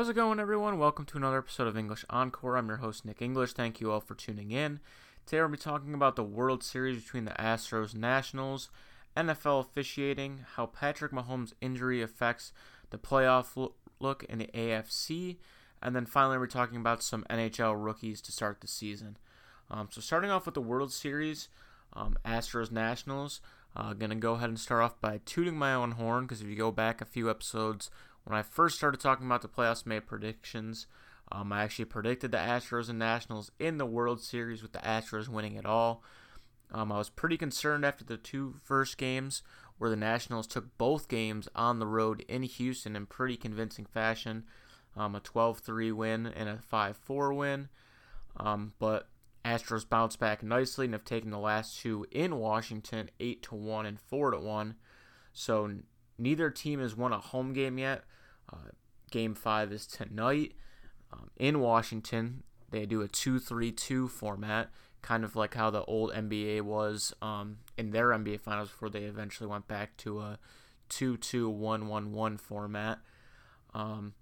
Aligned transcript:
How's 0.00 0.08
it 0.08 0.14
going, 0.14 0.40
everyone? 0.40 0.78
Welcome 0.78 1.04
to 1.04 1.18
another 1.18 1.36
episode 1.36 1.66
of 1.66 1.76
English 1.76 2.06
Encore. 2.08 2.56
I'm 2.56 2.68
your 2.68 2.78
host, 2.78 3.04
Nick 3.04 3.20
English. 3.20 3.52
Thank 3.52 3.82
you 3.82 3.92
all 3.92 4.00
for 4.00 4.14
tuning 4.14 4.50
in. 4.50 4.80
Today, 5.26 5.40
we'll 5.40 5.50
be 5.50 5.58
talking 5.58 5.92
about 5.92 6.16
the 6.16 6.24
World 6.24 6.64
Series 6.64 7.02
between 7.02 7.26
the 7.26 7.32
Astros 7.32 7.92
and 7.92 8.00
Nationals, 8.00 8.70
NFL 9.14 9.60
officiating, 9.60 10.46
how 10.54 10.64
Patrick 10.64 11.12
Mahomes' 11.12 11.52
injury 11.60 12.00
affects 12.00 12.50
the 12.88 12.96
playoff 12.96 13.72
look 13.98 14.24
in 14.24 14.38
the 14.38 14.48
AFC, 14.54 15.36
and 15.82 15.94
then 15.94 16.06
finally, 16.06 16.38
we're 16.38 16.46
talking 16.46 16.78
about 16.78 17.02
some 17.02 17.26
NHL 17.28 17.74
rookies 17.76 18.22
to 18.22 18.32
start 18.32 18.62
the 18.62 18.68
season. 18.68 19.18
Um, 19.70 19.88
so, 19.90 20.00
starting 20.00 20.30
off 20.30 20.46
with 20.46 20.54
the 20.54 20.62
World 20.62 20.94
Series, 20.94 21.50
um, 21.92 22.16
Astros 22.24 22.72
Nationals. 22.72 23.42
Uh, 23.76 23.92
gonna 23.92 24.16
go 24.16 24.32
ahead 24.32 24.48
and 24.48 24.58
start 24.58 24.82
off 24.82 25.00
by 25.00 25.20
tooting 25.24 25.56
my 25.56 25.72
own 25.72 25.92
horn 25.92 26.24
because 26.24 26.40
if 26.40 26.48
you 26.48 26.56
go 26.56 26.72
back 26.72 27.00
a 27.00 27.04
few 27.04 27.30
episodes 27.30 27.88
when 28.24 28.36
I 28.36 28.42
first 28.42 28.76
started 28.76 29.00
talking 29.00 29.26
about 29.26 29.42
the 29.42 29.48
playoffs, 29.48 29.86
made 29.86 30.06
predictions. 30.06 30.86
Um, 31.32 31.52
I 31.52 31.62
actually 31.62 31.84
predicted 31.86 32.32
the 32.32 32.38
Astros 32.38 32.88
and 32.88 32.98
Nationals 32.98 33.50
in 33.58 33.78
the 33.78 33.86
World 33.86 34.20
Series 34.20 34.62
with 34.62 34.72
the 34.72 34.80
Astros 34.80 35.28
winning 35.28 35.54
it 35.54 35.66
all. 35.66 36.02
Um, 36.72 36.92
I 36.92 36.98
was 36.98 37.10
pretty 37.10 37.36
concerned 37.36 37.84
after 37.84 38.04
the 38.04 38.16
two 38.16 38.54
first 38.64 38.96
games 38.98 39.42
where 39.78 39.90
the 39.90 39.96
Nationals 39.96 40.46
took 40.46 40.76
both 40.76 41.08
games 41.08 41.48
on 41.54 41.78
the 41.78 41.86
road 41.86 42.24
in 42.28 42.42
Houston 42.42 42.96
in 42.96 43.06
pretty 43.06 43.36
convincing 43.36 43.86
fashion. 43.86 44.44
Um, 44.96 45.14
a 45.14 45.20
12 45.20 45.60
3 45.60 45.92
win 45.92 46.26
and 46.26 46.48
a 46.48 46.58
5 46.58 46.96
4 46.96 47.32
win. 47.32 47.68
Um, 48.36 48.74
but 48.78 49.08
Astros 49.44 49.88
bounced 49.88 50.18
back 50.18 50.42
nicely 50.42 50.84
and 50.84 50.94
have 50.94 51.04
taken 51.04 51.30
the 51.30 51.38
last 51.38 51.80
two 51.80 52.06
in 52.10 52.38
Washington 52.38 53.10
8 53.18 53.42
to 53.44 53.54
1 53.54 53.86
and 53.86 54.00
4 54.00 54.32
to 54.32 54.38
1. 54.38 54.74
So 55.32 55.70
neither 56.20 56.50
team 56.50 56.80
has 56.80 56.96
won 56.96 57.12
a 57.12 57.18
home 57.18 57.52
game 57.52 57.78
yet. 57.78 58.04
Uh, 58.52 58.70
game 59.10 59.34
five 59.34 59.72
is 59.72 59.86
tonight 59.86 60.52
um, 61.12 61.30
in 61.36 61.60
Washington. 61.60 62.42
They 62.70 62.86
do 62.86 63.02
a 63.02 63.08
2 63.08 63.38
3 63.38 63.72
2 63.72 64.08
format, 64.08 64.70
kind 65.02 65.24
of 65.24 65.34
like 65.34 65.54
how 65.54 65.70
the 65.70 65.84
old 65.84 66.12
NBA 66.12 66.62
was 66.62 67.12
um, 67.20 67.58
in 67.76 67.90
their 67.90 68.08
NBA 68.08 68.40
finals 68.40 68.68
before 68.68 68.90
they 68.90 69.04
eventually 69.04 69.48
went 69.48 69.66
back 69.66 69.96
to 69.98 70.20
a 70.20 70.38
2 70.90 71.16
2 71.16 71.48
1 71.48 71.88
1 71.88 72.12
1 72.12 72.36
format. 72.36 72.98
Um, 73.74 74.14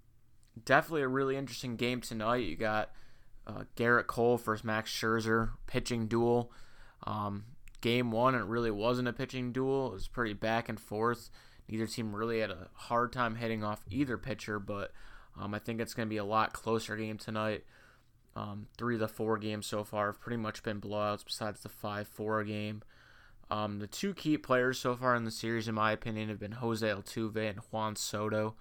definitely 0.64 1.02
a 1.02 1.08
really 1.08 1.36
interesting 1.36 1.76
game 1.76 2.00
tonight. 2.00 2.44
You 2.44 2.56
got 2.56 2.90
uh, 3.46 3.64
Gerrit 3.76 4.06
Cole 4.06 4.36
versus 4.36 4.64
Max 4.64 4.90
Scherzer 4.90 5.50
pitching 5.66 6.06
duel. 6.06 6.52
Um, 7.06 7.44
game 7.80 8.10
one, 8.10 8.34
it 8.34 8.44
really 8.44 8.70
wasn't 8.70 9.08
a 9.08 9.12
pitching 9.12 9.52
duel. 9.52 9.88
It 9.88 9.94
was 9.94 10.08
pretty 10.08 10.34
back 10.34 10.68
and 10.68 10.80
forth. 10.80 11.30
Neither 11.68 11.86
team 11.86 12.14
really 12.14 12.40
had 12.40 12.50
a 12.50 12.68
hard 12.74 13.12
time 13.12 13.36
hitting 13.36 13.62
off 13.62 13.82
either 13.90 14.16
pitcher, 14.16 14.58
but 14.58 14.92
um, 15.38 15.54
I 15.54 15.58
think 15.58 15.80
it's 15.80 15.94
going 15.94 16.08
to 16.08 16.10
be 16.10 16.16
a 16.16 16.24
lot 16.24 16.52
closer 16.52 16.96
game 16.96 17.18
tonight. 17.18 17.64
Um, 18.34 18.68
three 18.76 18.94
of 18.94 19.00
the 19.00 19.08
four 19.08 19.36
games 19.36 19.66
so 19.66 19.84
far 19.84 20.06
have 20.06 20.20
pretty 20.20 20.36
much 20.36 20.62
been 20.62 20.80
blowouts, 20.80 21.24
besides 21.24 21.60
the 21.60 21.68
5 21.68 22.08
4 22.08 22.44
game. 22.44 22.82
Um, 23.50 23.78
the 23.78 23.86
two 23.86 24.14
key 24.14 24.36
players 24.38 24.78
so 24.78 24.94
far 24.94 25.14
in 25.14 25.24
the 25.24 25.30
series, 25.30 25.68
in 25.68 25.74
my 25.74 25.92
opinion, 25.92 26.28
have 26.28 26.38
been 26.38 26.52
Jose 26.52 26.86
Altuve 26.86 27.50
and 27.50 27.60
Juan 27.70 27.96
Soto. 27.96 28.54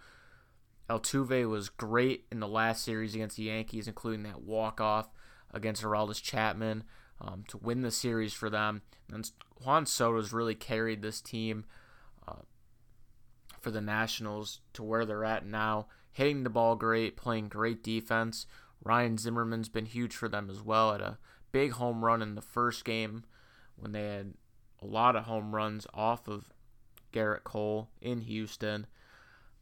Altuve 0.89 1.49
was 1.49 1.69
great 1.69 2.25
in 2.31 2.39
the 2.39 2.47
last 2.47 2.83
series 2.83 3.13
against 3.13 3.37
the 3.37 3.43
Yankees, 3.43 3.87
including 3.87 4.23
that 4.23 4.41
walk 4.41 4.79
off 4.79 5.09
against 5.53 5.83
Aroldis 5.83 6.21
Chapman 6.21 6.83
um, 7.19 7.43
to 7.49 7.57
win 7.57 7.81
the 7.81 7.91
series 7.91 8.33
for 8.33 8.49
them. 8.49 8.81
And 9.11 9.29
Juan 9.63 9.85
Soto's 9.85 10.31
really 10.31 10.55
carried 10.55 11.01
this 11.01 11.19
team 11.19 11.65
for 13.67 13.71
the 13.71 13.81
Nationals 13.81 14.61
to 14.71 14.81
where 14.81 15.05
they're 15.05 15.25
at 15.25 15.45
now. 15.45 15.87
Hitting 16.13 16.45
the 16.45 16.49
ball 16.49 16.77
great, 16.77 17.17
playing 17.17 17.49
great 17.49 17.83
defense. 17.83 18.45
Ryan 18.81 19.17
Zimmerman's 19.17 19.67
been 19.67 19.87
huge 19.87 20.15
for 20.15 20.29
them 20.29 20.49
as 20.49 20.61
well. 20.61 20.93
At 20.93 21.01
a 21.01 21.17
big 21.51 21.73
home 21.73 22.05
run 22.05 22.21
in 22.21 22.35
the 22.35 22.41
first 22.41 22.85
game 22.85 23.25
when 23.75 23.91
they 23.91 24.03
had 24.03 24.35
a 24.81 24.85
lot 24.85 25.17
of 25.17 25.25
home 25.25 25.53
runs 25.53 25.85
off 25.93 26.29
of 26.29 26.53
Gerrit 27.11 27.43
Cole 27.43 27.89
in 27.99 28.21
Houston. 28.21 28.87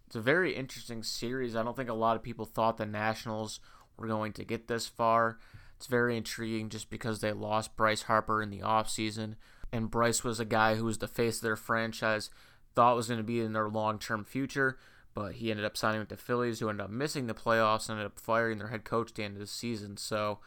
It's 0.06 0.16
a 0.16 0.22
very 0.22 0.54
interesting 0.54 1.02
series. 1.02 1.56
I 1.56 1.64
don't 1.64 1.76
think 1.76 1.90
a 1.90 1.94
lot 1.96 2.16
of 2.16 2.22
people 2.22 2.46
thought 2.46 2.78
the 2.78 2.86
Nationals 2.86 3.60
were 3.98 4.06
going 4.06 4.34
to 4.34 4.46
get 4.46 4.68
this 4.68 4.86
far. 4.86 5.40
It's 5.78 5.88
very 5.88 6.16
intriguing 6.16 6.70
just 6.70 6.92
because 6.92 7.22
they 7.22 7.34
lost 7.34 7.76
Bryce 7.76 8.04
Harper 8.04 8.44
in 8.44 8.52
the 8.52 8.60
offseason. 8.60 9.34
And 9.72 9.90
Bryce 9.90 10.24
was 10.24 10.40
a 10.40 10.46
guy 10.46 10.76
who 10.76 10.86
was 10.86 11.00
the 11.00 11.08
face 11.08 11.38
of 11.38 11.42
their 11.42 11.56
franchise 11.56 12.30
thought 12.76 12.96
was 12.96 13.08
going 13.08 13.20
to 13.20 13.24
be 13.24 13.40
in 13.40 13.54
their 13.54 13.70
long 13.70 14.00
term 14.00 14.24
future, 14.24 14.78
but 15.14 15.34
he 15.34 15.50
ended 15.50 15.66
up 15.66 15.78
signing 15.78 16.00
with 16.00 16.10
the 16.10 16.18
Phillies, 16.18 16.60
who 16.60 16.70
ended 16.70 16.86
up 16.86 16.92
missing 16.92 17.28
the 17.28 17.34
playoffs 17.34 17.90
and 17.90 17.98
ended 17.98 18.08
up 18.08 18.20
firing 18.20 18.58
their 18.58 18.68
head 18.68 18.84
coach 18.84 19.12
at 19.12 19.16
the 19.16 19.24
end 19.24 19.36
of 19.36 19.40
the 19.40 19.48
season. 19.48 19.98
So, 19.98 20.40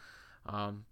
um, 0.47 0.84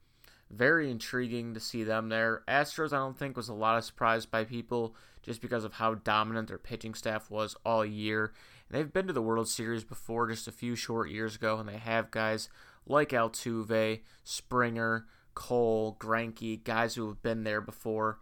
very 0.50 0.90
intriguing 0.90 1.54
to 1.54 1.60
see 1.60 1.82
them 1.82 2.08
there. 2.08 2.42
Astros, 2.48 2.92
I 2.92 2.98
don't 2.98 3.18
think, 3.18 3.36
was 3.36 3.48
a 3.48 3.54
lot 3.54 3.78
of 3.78 3.84
surprise 3.84 4.26
by 4.26 4.44
people 4.44 4.94
just 5.22 5.40
because 5.40 5.64
of 5.64 5.74
how 5.74 5.94
dominant 5.94 6.48
their 6.48 6.58
pitching 6.58 6.94
staff 6.94 7.30
was 7.30 7.56
all 7.64 7.84
year. 7.84 8.32
And 8.68 8.78
they've 8.78 8.92
been 8.92 9.08
to 9.08 9.12
the 9.12 9.22
World 9.22 9.48
Series 9.48 9.84
before 9.84 10.28
just 10.28 10.46
a 10.46 10.52
few 10.52 10.76
short 10.76 11.10
years 11.10 11.34
ago, 11.34 11.58
and 11.58 11.68
they 11.68 11.78
have 11.78 12.10
guys 12.10 12.48
like 12.86 13.10
Altuve, 13.10 14.00
Springer, 14.22 15.06
Cole, 15.34 15.96
Greinke, 15.98 16.62
guys 16.62 16.94
who 16.94 17.08
have 17.08 17.22
been 17.22 17.42
there 17.42 17.60
before. 17.60 18.18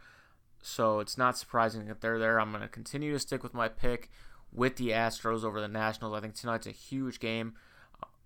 So 0.66 1.00
it's 1.00 1.18
not 1.18 1.36
surprising 1.36 1.88
that 1.88 2.00
they're 2.00 2.18
there. 2.18 2.40
I'm 2.40 2.50
going 2.50 2.62
to 2.62 2.68
continue 2.68 3.12
to 3.12 3.18
stick 3.18 3.42
with 3.42 3.52
my 3.52 3.68
pick 3.68 4.08
with 4.50 4.76
the 4.76 4.92
Astros 4.92 5.44
over 5.44 5.60
the 5.60 5.68
Nationals. 5.68 6.14
I 6.14 6.20
think 6.20 6.34
tonight's 6.34 6.66
a 6.66 6.70
huge 6.70 7.20
game. 7.20 7.52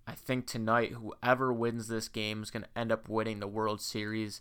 I 0.06 0.12
think 0.12 0.46
tonight, 0.46 0.92
whoever 0.92 1.52
wins 1.52 1.88
this 1.88 2.06
game 2.06 2.40
is 2.44 2.52
going 2.52 2.62
to 2.62 2.78
end 2.78 2.92
up 2.92 3.08
winning 3.08 3.40
the 3.40 3.48
World 3.48 3.80
Series. 3.80 4.40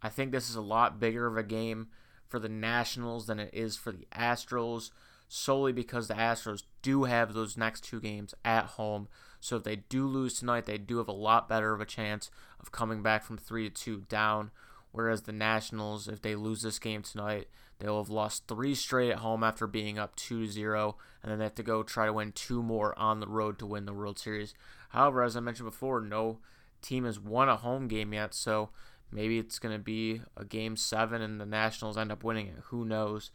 I 0.00 0.10
think 0.10 0.30
this 0.30 0.48
is 0.48 0.54
a 0.54 0.60
lot 0.60 1.00
bigger 1.00 1.26
of 1.26 1.36
a 1.36 1.42
game 1.42 1.88
for 2.28 2.38
the 2.38 2.48
Nationals 2.48 3.26
than 3.26 3.40
it 3.40 3.50
is 3.52 3.76
for 3.76 3.90
the 3.90 4.06
Astros, 4.14 4.92
solely 5.26 5.72
because 5.72 6.06
the 6.06 6.14
Astros 6.14 6.62
do 6.82 7.02
have 7.02 7.34
those 7.34 7.56
next 7.56 7.82
two 7.82 8.00
games 8.00 8.32
at 8.44 8.66
home. 8.66 9.08
So 9.40 9.56
if 9.56 9.64
they 9.64 9.76
do 9.76 10.06
lose 10.06 10.38
tonight, 10.38 10.66
they 10.66 10.78
do 10.78 10.98
have 10.98 11.08
a 11.08 11.12
lot 11.12 11.48
better 11.48 11.74
of 11.74 11.80
a 11.80 11.84
chance 11.84 12.30
of 12.60 12.70
coming 12.70 13.02
back 13.02 13.24
from 13.24 13.38
3 13.38 13.68
to 13.68 13.74
2 13.74 14.04
down 14.08 14.52
Whereas 14.94 15.22
the 15.22 15.32
Nationals, 15.32 16.06
if 16.06 16.22
they 16.22 16.36
lose 16.36 16.62
this 16.62 16.78
game 16.78 17.02
tonight, 17.02 17.48
they'll 17.80 18.00
have 18.00 18.10
lost 18.10 18.46
three 18.46 18.76
straight 18.76 19.10
at 19.10 19.18
home 19.18 19.42
after 19.42 19.66
being 19.66 19.98
up 19.98 20.14
2 20.14 20.46
0, 20.46 20.96
and 21.20 21.32
then 21.32 21.40
they 21.40 21.44
have 21.44 21.56
to 21.56 21.64
go 21.64 21.82
try 21.82 22.06
to 22.06 22.12
win 22.12 22.30
two 22.30 22.62
more 22.62 22.96
on 22.96 23.18
the 23.18 23.26
road 23.26 23.58
to 23.58 23.66
win 23.66 23.86
the 23.86 23.92
World 23.92 24.20
Series. 24.20 24.54
However, 24.90 25.24
as 25.24 25.36
I 25.36 25.40
mentioned 25.40 25.68
before, 25.68 26.00
no 26.00 26.38
team 26.80 27.06
has 27.06 27.18
won 27.18 27.48
a 27.48 27.56
home 27.56 27.88
game 27.88 28.12
yet, 28.12 28.34
so 28.34 28.70
maybe 29.10 29.36
it's 29.36 29.58
going 29.58 29.74
to 29.74 29.82
be 29.82 30.22
a 30.36 30.44
game 30.44 30.76
seven 30.76 31.20
and 31.20 31.40
the 31.40 31.46
Nationals 31.46 31.98
end 31.98 32.12
up 32.12 32.22
winning 32.22 32.46
it. 32.46 32.62
Who 32.66 32.84
knows? 32.84 33.32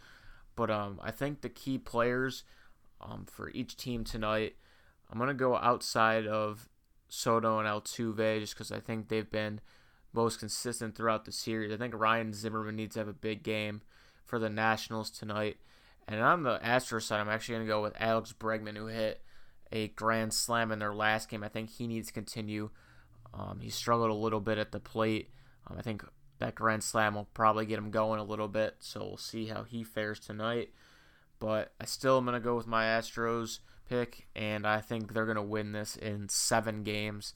But 0.55 0.71
um, 0.71 0.97
I 1.03 1.11
think 1.11 1.41
the 1.41 1.49
key 1.49 1.77
players 1.77 2.45
um, 3.01 3.25
for 3.29 3.49
each 3.49 3.75
team 3.75 4.05
tonight, 4.05 4.55
I'm 5.11 5.17
going 5.17 5.27
to 5.27 5.33
go 5.33 5.57
outside 5.57 6.25
of 6.25 6.69
Soto 7.09 7.59
and 7.59 7.67
Altuve 7.67 8.39
just 8.39 8.53
because 8.53 8.71
I 8.71 8.79
think 8.79 9.09
they've 9.09 9.29
been 9.29 9.59
most 10.13 10.39
consistent 10.39 10.95
throughout 10.95 11.25
the 11.25 11.31
series. 11.31 11.71
I 11.71 11.77
think 11.77 11.93
Ryan 11.95 12.33
Zimmerman 12.33 12.75
needs 12.75 12.93
to 12.93 12.99
have 12.99 13.07
a 13.07 13.13
big 13.13 13.43
game 13.43 13.81
for 14.25 14.39
the 14.39 14.49
Nationals 14.49 15.09
tonight. 15.09 15.57
And 16.07 16.21
on 16.21 16.43
the 16.43 16.59
Astros 16.59 17.03
side, 17.03 17.19
I'm 17.19 17.29
actually 17.29 17.55
going 17.55 17.67
to 17.67 17.73
go 17.73 17.81
with 17.81 17.93
Alex 17.99 18.33
Bregman, 18.37 18.75
who 18.75 18.87
hit 18.87 19.21
a 19.71 19.89
grand 19.89 20.33
slam 20.33 20.71
in 20.71 20.79
their 20.79 20.93
last 20.93 21.29
game. 21.29 21.43
I 21.43 21.49
think 21.49 21.69
he 21.69 21.87
needs 21.87 22.07
to 22.07 22.13
continue. 22.13 22.71
Um, 23.33 23.59
he 23.61 23.69
struggled 23.69 24.09
a 24.09 24.15
little 24.15 24.39
bit 24.39 24.57
at 24.57 24.71
the 24.71 24.79
plate. 24.79 25.29
Um, 25.67 25.77
I 25.77 25.81
think 25.83 26.03
that 26.39 26.55
grand 26.55 26.83
slam 26.83 27.15
will 27.15 27.29
probably 27.33 27.65
get 27.65 27.77
him 27.77 27.91
going 27.91 28.19
a 28.19 28.23
little 28.23 28.47
bit, 28.47 28.77
so 28.79 29.01
we'll 29.01 29.17
see 29.17 29.47
how 29.47 29.63
he 29.63 29.83
fares 29.83 30.19
tonight. 30.19 30.69
But 31.39 31.73
I 31.79 31.85
still 31.85 32.17
am 32.17 32.25
going 32.25 32.33
to 32.33 32.39
go 32.39 32.55
with 32.55 32.67
my 32.67 32.85
Astros 32.85 33.59
pick, 33.87 34.27
and 34.35 34.65
I 34.65 34.81
think 34.81 35.13
they're 35.13 35.25
going 35.25 35.35
to 35.35 35.41
win 35.41 35.73
this 35.73 35.95
in 35.95 36.27
seven 36.29 36.83
games. 36.83 37.33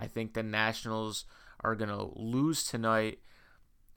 I 0.00 0.06
think 0.06 0.34
the 0.34 0.42
Nationals 0.42 1.24
are 1.66 1.74
going 1.74 1.90
to 1.90 2.12
lose 2.14 2.62
tonight, 2.62 3.18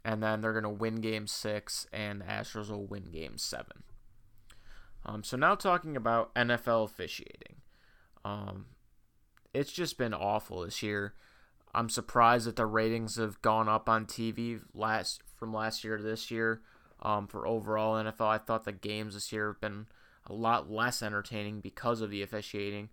and 0.04 0.24
then 0.24 0.42
they're 0.42 0.60
going 0.60 0.64
to 0.64 0.70
win 0.70 0.96
game 0.96 1.28
six, 1.28 1.86
and 1.94 2.22
the 2.22 2.26
Astros 2.26 2.70
will 2.70 2.88
win 2.88 3.12
game 3.12 3.38
seven. 3.38 3.84
Um, 5.06 5.24
so 5.24 5.38
now 5.38 5.54
talking 5.54 5.96
about 5.96 6.34
NFL 6.34 6.86
officiating. 6.86 7.58
Um, 8.26 8.66
it's 9.54 9.72
just 9.72 10.00
been 10.00 10.16
awful 10.16 10.62
this 10.64 10.82
year. 10.82 11.14
I'm 11.74 11.90
surprised 11.90 12.48
that 12.48 12.56
the 12.56 12.66
ratings 12.66 13.18
have 13.18 13.40
gone 13.44 13.70
up 13.70 13.88
on 13.88 14.08
TV 14.08 14.62
last 14.74 15.22
from 15.38 15.54
last 15.54 15.84
year 15.84 15.98
to 15.98 16.04
this 16.04 16.32
year. 16.32 16.62
Um, 17.02 17.28
for 17.28 17.48
overall 17.48 18.04
NFL, 18.04 18.28
I 18.28 18.40
thought 18.40 18.66
the 18.66 18.72
games 18.72 19.14
this 19.14 19.32
year 19.32 19.48
have 19.48 19.62
been 19.62 19.86
a 20.26 20.34
lot 20.34 20.72
less 20.72 21.04
entertaining 21.04 21.62
because 21.62 22.02
of 22.02 22.10
the 22.10 22.24
officiating. 22.24 22.90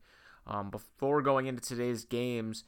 Um, 0.47 0.71
before 0.71 1.23
going 1.23 1.47
into 1.47 1.63
today's 1.63 2.05
games, 2.05 2.63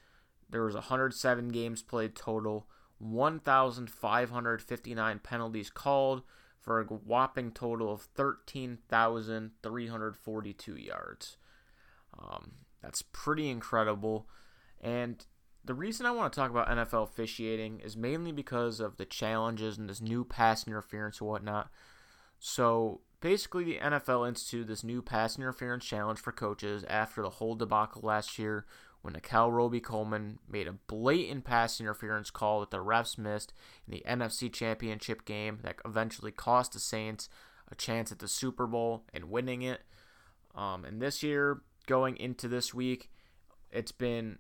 there 0.51 0.65
was 0.65 0.75
107 0.75 1.49
games 1.49 1.83
played 1.83 2.15
total, 2.15 2.67
1,559 2.99 5.19
penalties 5.21 5.71
called 5.71 6.23
for 6.61 6.81
a 6.81 6.85
whopping 6.85 7.53
total 7.53 7.91
of 7.93 8.03
13,342 8.03 10.77
yards. 10.77 11.39
Um, 12.19 12.53
That's 12.83 13.03
pretty 13.03 13.49
incredible. 13.49 14.29
And 14.81 15.25
the 15.65 15.75
reason 15.75 16.07
I 16.07 16.13
want 16.13 16.33
to 16.33 16.39
talk 16.39 16.51
about 16.51 16.69
NFL 16.69 17.05
officiating 17.05 17.81
is 17.81 17.97
mainly 17.97 18.33
because 18.33 18.81
of 18.81 18.97
the 18.97 19.05
challenges 19.05 19.79
and 19.79 19.89
this 19.89 20.01
new 20.01 20.25
pass 20.25 20.67
interference 20.67 21.21
and 21.21 21.29
whatnot. 21.29 21.71
So 22.39 23.01
basically, 23.21 23.65
the 23.65 23.79
NFL 23.79 24.29
instituted 24.29 24.69
this 24.69 24.85
new 24.85 25.03
pass 25.03 25.39
interference 25.39 25.85
challenge 25.85 26.21
for 26.21 26.33
coaches 26.33 26.85
after 26.89 27.23
the 27.23 27.31
whole 27.31 27.55
debacle 27.55 28.03
last 28.03 28.39
year 28.39 28.67
when 29.03 29.15
Nickell 29.15 29.53
Robey-Coleman 29.53 30.39
made 30.51 30.67
a 30.67 30.73
blatant 30.73 31.45
pass 31.45 31.81
interference 31.81 32.31
call 32.31 32.61
that 32.61 32.71
the 32.71 32.79
refs 32.79 33.17
missed 33.17 33.53
in 33.87 33.93
the 33.93 34.05
NFC 34.07 34.53
Championship 34.53 35.25
game 35.25 35.61
that 35.63 35.77
eventually 35.85 36.33
cost 36.33 36.73
the 36.73 36.81
Saints 36.81 37.29
a 37.71 37.75
chance 37.75 38.11
at 38.11 38.19
the 38.19 38.29
Super 38.29 38.67
Bowl 38.67 39.05
and 39.13 39.31
winning 39.31 39.63
it. 39.63 39.83
Um, 40.55 40.85
and 40.85 41.01
this 41.01 41.23
year, 41.23 41.63
going 41.87 42.17
into 42.17 42.49
this 42.49 42.75
week, 42.75 43.11
it's 43.71 43.93
been 43.93 44.39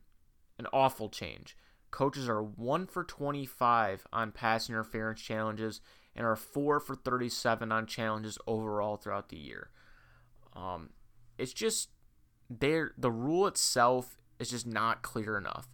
an 0.58 0.66
awful 0.72 1.08
change. 1.08 1.56
Coaches 1.90 2.28
are 2.28 2.42
1 2.42 2.86
for 2.86 3.04
25 3.04 4.06
on 4.12 4.32
pass 4.32 4.68
interference 4.68 5.20
challenges 5.20 5.80
and 6.14 6.26
are 6.26 6.36
4 6.36 6.80
for 6.80 6.94
37 6.94 7.70
on 7.70 7.86
challenges 7.86 8.38
overall 8.46 8.96
throughout 8.96 9.28
the 9.28 9.38
year. 9.38 9.70
Um, 10.54 10.90
it's 11.38 11.52
just 11.52 11.90
there 12.50 12.92
the 12.98 13.10
rule 13.10 13.46
itself 13.46 14.17
is 14.38 14.50
just 14.50 14.66
not 14.66 15.02
clear 15.02 15.36
enough. 15.36 15.68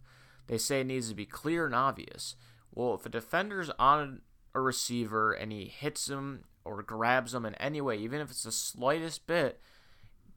They 0.47 0.57
say 0.57 0.81
it 0.81 0.87
needs 0.87 1.09
to 1.09 1.15
be 1.15 1.25
clear 1.25 1.65
and 1.65 1.75
obvious. 1.75 2.35
Well, 2.73 2.93
if 2.95 3.05
a 3.05 3.09
defender's 3.09 3.69
on 3.79 4.21
a 4.53 4.61
receiver 4.61 5.33
and 5.33 5.51
he 5.51 5.65
hits 5.65 6.09
him 6.09 6.45
or 6.63 6.81
grabs 6.83 7.33
him 7.33 7.45
in 7.45 7.55
any 7.55 7.81
way, 7.81 7.97
even 7.97 8.21
if 8.21 8.29
it's 8.29 8.43
the 8.43 8.51
slightest 8.51 9.27
bit, 9.27 9.59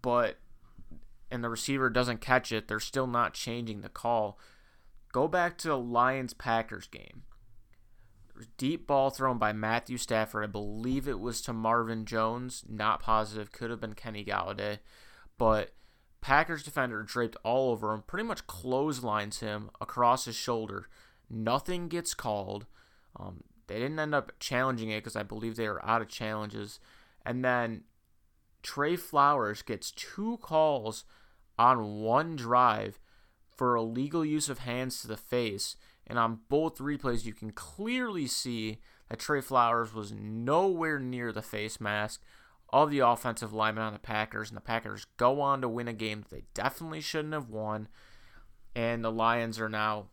but 0.03 0.39
and 1.31 1.45
the 1.45 1.49
receiver 1.49 1.91
doesn't 1.91 2.21
catch 2.21 2.53
it, 2.53 2.69
they're 2.69 2.81
still 2.81 3.07
not 3.07 3.35
changing 3.35 3.81
the 3.81 3.89
call. 3.89 4.39
Go 5.13 5.29
back 5.29 5.59
to 5.59 5.69
the 5.69 5.79
Lions 5.79 6.33
Packers 6.33 6.87
game. 6.87 7.23
Deep 8.57 8.87
ball 8.87 9.11
thrown 9.11 9.37
by 9.37 9.53
Matthew 9.53 9.97
Stafford. 9.97 10.45
I 10.45 10.47
believe 10.47 11.09
it 11.09 11.19
was 11.19 11.41
to 11.43 11.53
Marvin 11.53 12.05
Jones. 12.05 12.65
Not 12.69 13.01
positive. 13.01 13.51
Could 13.51 13.71
have 13.71 13.81
been 13.81 13.95
Kenny 13.95 14.25
Golladay. 14.25 14.79
But 15.39 15.73
Packers 16.21 16.63
defender 16.63 17.03
draped 17.03 17.37
all 17.45 17.71
over 17.71 17.93
him, 17.93 18.03
pretty 18.07 18.27
much 18.27 18.47
clotheslines 18.47 19.41
him 19.41 19.71
across 19.81 20.25
his 20.25 20.37
shoulder. 20.37 20.89
Nothing 21.31 21.89
gets 21.89 22.15
called. 22.15 22.67
Um, 23.19 23.45
they 23.67 23.79
didn't 23.79 23.99
end 23.99 24.15
up 24.15 24.33
challenging 24.41 24.91
it 24.91 24.99
because 24.99 25.17
I 25.17 25.23
believe 25.23 25.57
they 25.57 25.69
were 25.69 25.85
out 25.85 26.03
of 26.03 26.09
challenges. 26.09 26.81
And 27.25 27.45
then 27.45 27.85
Trey 28.63 28.97
Flowers 28.97 29.63
gets 29.63 29.91
two 29.91 30.39
calls 30.39 31.05
on 31.59 32.01
one 32.01 32.37
drive 32.37 32.99
for 33.55 33.77
illegal 33.77 34.25
use 34.25 34.49
of 34.49 34.61
hands 34.61 35.01
to 35.01 35.09
the 35.09 35.17
face. 35.17 35.77
And 36.07 36.19
on 36.19 36.41
both 36.49 36.79
replays, 36.79 37.25
you 37.25 37.35
can 37.35 37.53
clearly 37.53 38.27
see 38.27 38.79
that 39.09 39.19
Trey 39.19 39.41
Flowers 39.41 39.93
was 39.93 40.13
nowhere 40.13 40.99
near 40.99 41.33
the 41.33 41.43
face 41.43 41.81
mask 41.81 42.23
of 42.71 42.91
the 42.91 43.01
offensive 43.01 43.53
lineman 43.53 43.85
on 43.85 43.93
the 43.93 43.99
Packers. 43.99 44.51
And 44.51 44.57
the 44.57 44.63
Packers 44.63 45.07
go 45.17 45.41
on 45.41 45.61
to 45.63 45.69
win 45.69 45.89
a 45.89 45.93
game 45.93 46.23
that 46.23 46.31
they 46.31 46.43
definitely 46.55 47.01
shouldn't 47.01 47.35
have 47.35 47.49
won. 47.49 47.89
And 48.75 49.05
the 49.05 49.13
Lions 49.13 49.59
are 49.59 49.69
now 49.69 50.09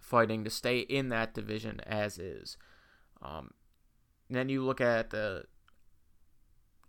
fighting 0.00 0.44
to 0.44 0.50
stay 0.50 0.78
in 0.80 1.08
that 1.08 1.34
division 1.34 1.80
as 1.86 2.18
is. 2.18 2.56
Um, 3.20 3.52
then 4.30 4.48
you 4.48 4.64
look 4.64 4.80
at 4.80 5.10
the 5.10 5.44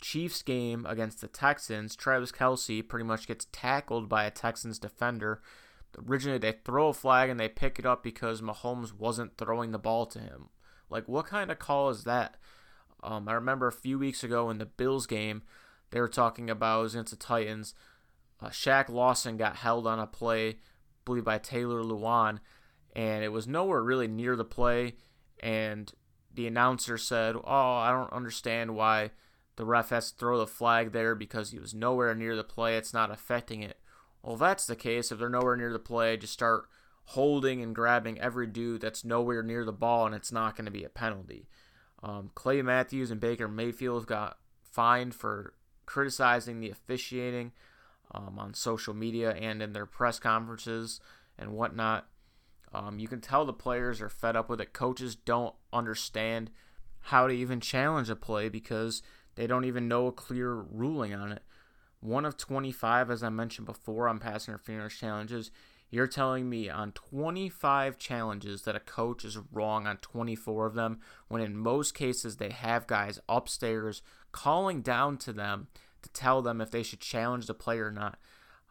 Chiefs 0.02 0.42
game 0.42 0.86
against 0.88 1.20
the 1.20 1.28
Texans, 1.28 1.96
Travis 1.96 2.32
Kelce 2.32 2.88
pretty 2.88 3.06
much 3.06 3.28
gets 3.28 3.48
tackled 3.52 4.08
by 4.08 4.24
a 4.24 4.32
Texans 4.32 4.80
defender. 4.80 5.42
Originally, 6.08 6.38
they 6.38 6.54
throw 6.64 6.90
a 6.90 6.94
flag 6.94 7.30
and 7.30 7.40
they 7.40 7.50
pick 7.50 7.80
it 7.80 7.86
up 7.86 8.04
because 8.04 8.42
Mahomes 8.42 8.94
wasn't 8.94 9.38
throwing 9.38 9.72
the 9.72 9.80
ball 9.80 10.06
to 10.06 10.20
him. 10.20 10.50
Like, 10.90 11.08
what 11.08 11.26
kind 11.26 11.52
of 11.52 11.60
call 11.60 11.90
is 11.90 12.04
that? 12.04 12.38
Um, 13.04 13.28
I 13.28 13.34
remember 13.34 13.68
a 13.68 13.74
few 13.74 14.00
weeks 14.00 14.24
ago 14.24 14.50
in 14.50 14.58
the 14.58 14.66
Bills 14.66 15.08
game, 15.08 15.44
they 15.92 16.00
were 16.00 16.08
talking 16.08 16.50
about 16.50 16.90
against 16.90 17.12
the 17.12 17.18
Titans. 17.18 17.74
Uh, 18.42 18.50
Shaq 18.50 18.90
Lawson 18.90 19.38
got 19.38 19.58
held 19.58 19.88
on 19.88 20.00
a 20.00 20.08
play, 20.08 20.50
I 20.50 20.56
believe 21.06 21.24
by 21.24 21.38
Taylor 21.38 21.82
Lewan, 21.84 22.40
and 22.96 23.24
it 23.24 23.32
was 23.32 23.48
nowhere 23.48 23.82
really 23.82 24.08
near 24.08 24.36
the 24.36 24.46
play. 24.46 24.96
And 25.42 25.92
the 26.34 26.48
announcer 26.48 26.98
said, 26.98 27.36
"Oh, 27.36 27.44
I 27.46 27.92
don't 27.92 28.14
understand 28.14 28.76
why." 28.76 29.12
the 29.60 29.66
ref 29.66 29.90
has 29.90 30.10
to 30.10 30.18
throw 30.18 30.38
the 30.38 30.48
flag 30.48 30.94
there 30.94 31.16
because 31.16 31.52
he 31.52 31.60
was 31.60 31.74
nowhere 31.74 32.16
near 32.16 32.34
the 32.34 32.46
play. 32.46 32.78
It's 32.78 32.94
not 32.94 33.12
affecting 33.12 33.62
it. 33.62 33.78
Well, 34.24 34.36
if 34.36 34.40
that's 34.40 34.66
the 34.66 34.78
case, 34.78 35.12
if 35.12 35.20
they're 35.20 35.28
nowhere 35.28 35.58
near 35.58 35.74
the 35.74 35.80
play, 35.80 36.16
just 36.16 36.32
start 36.32 36.70
holding 37.08 37.62
and 37.62 37.76
grabbing 37.76 38.22
every 38.22 38.48
dude 38.48 38.80
that's 38.80 39.04
nowhere 39.04 39.44
near 39.44 39.66
the 39.66 39.74
ball, 39.74 40.06
and 40.06 40.16
it's 40.16 40.32
not 40.32 40.56
going 40.56 40.64
to 40.64 40.72
be 40.72 40.86
a 40.86 40.90
penalty. 40.90 41.50
Um, 42.02 42.32
Clay 42.36 42.62
Matthews 42.62 43.12
and 43.12 43.20
Baker 43.20 43.48
Mayfield 43.48 44.08
got 44.08 44.38
fined 44.64 45.16
for 45.16 45.54
criticizing 45.86 46.60
the 46.60 46.70
officiating 46.70 47.52
um, 48.12 48.40
on 48.40 48.54
social 48.54 48.94
media 48.94 49.32
and 49.32 49.62
in 49.62 49.74
their 49.74 49.86
press 49.86 50.20
conferences 50.20 51.00
and 51.38 51.52
whatnot. 51.52 52.08
Um, 52.74 53.00
you 53.00 53.08
can 53.08 53.20
tell 53.20 53.46
the 53.46 53.54
players 53.54 54.02
are 54.02 54.10
fed 54.10 54.36
up 54.36 54.50
with 54.50 54.62
it. 54.62 54.74
Coaches 54.74 55.16
don't 55.16 55.56
understand 55.74 56.52
how 57.00 57.28
to 57.28 57.34
even 57.34 57.60
challenge 57.60 58.10
a 58.10 58.16
play 58.16 58.50
because– 58.50 59.02
they 59.40 59.48
don't 59.48 59.64
even 59.64 59.88
know 59.88 60.08
a 60.08 60.12
clear 60.12 60.54
ruling 60.54 61.14
on 61.14 61.32
it. 61.32 61.44
One 62.02 62.26
of 62.26 62.36
25, 62.36 63.10
as 63.10 63.24
I 63.24 63.30
mentioned 63.30 63.68
before, 63.68 64.10
on 64.10 64.20
pass 64.20 64.50
interference 64.50 64.98
challenges. 64.98 65.50
You're 65.92 66.08
telling 66.08 66.50
me 66.50 66.70
on 66.70 66.92
25 66.92 67.98
challenges 67.98 68.62
that 68.64 68.76
a 68.76 68.80
coach 68.80 69.26
is 69.26 69.40
wrong 69.52 69.88
on 69.88 69.98
24 69.98 70.68
of 70.68 70.74
them, 70.76 71.00
when 71.28 71.42
in 71.42 71.58
most 71.58 71.94
cases 71.96 72.38
they 72.38 72.50
have 72.50 72.88
guys 72.88 73.20
upstairs 73.28 74.02
calling 74.32 74.82
down 74.82 75.18
to 75.18 75.34
them 75.34 75.68
to 76.04 76.10
tell 76.10 76.42
them 76.42 76.62
if 76.62 76.70
they 76.72 76.84
should 76.84 77.00
challenge 77.00 77.48
the 77.48 77.54
play 77.54 77.80
or 77.80 77.92
not. 77.92 78.20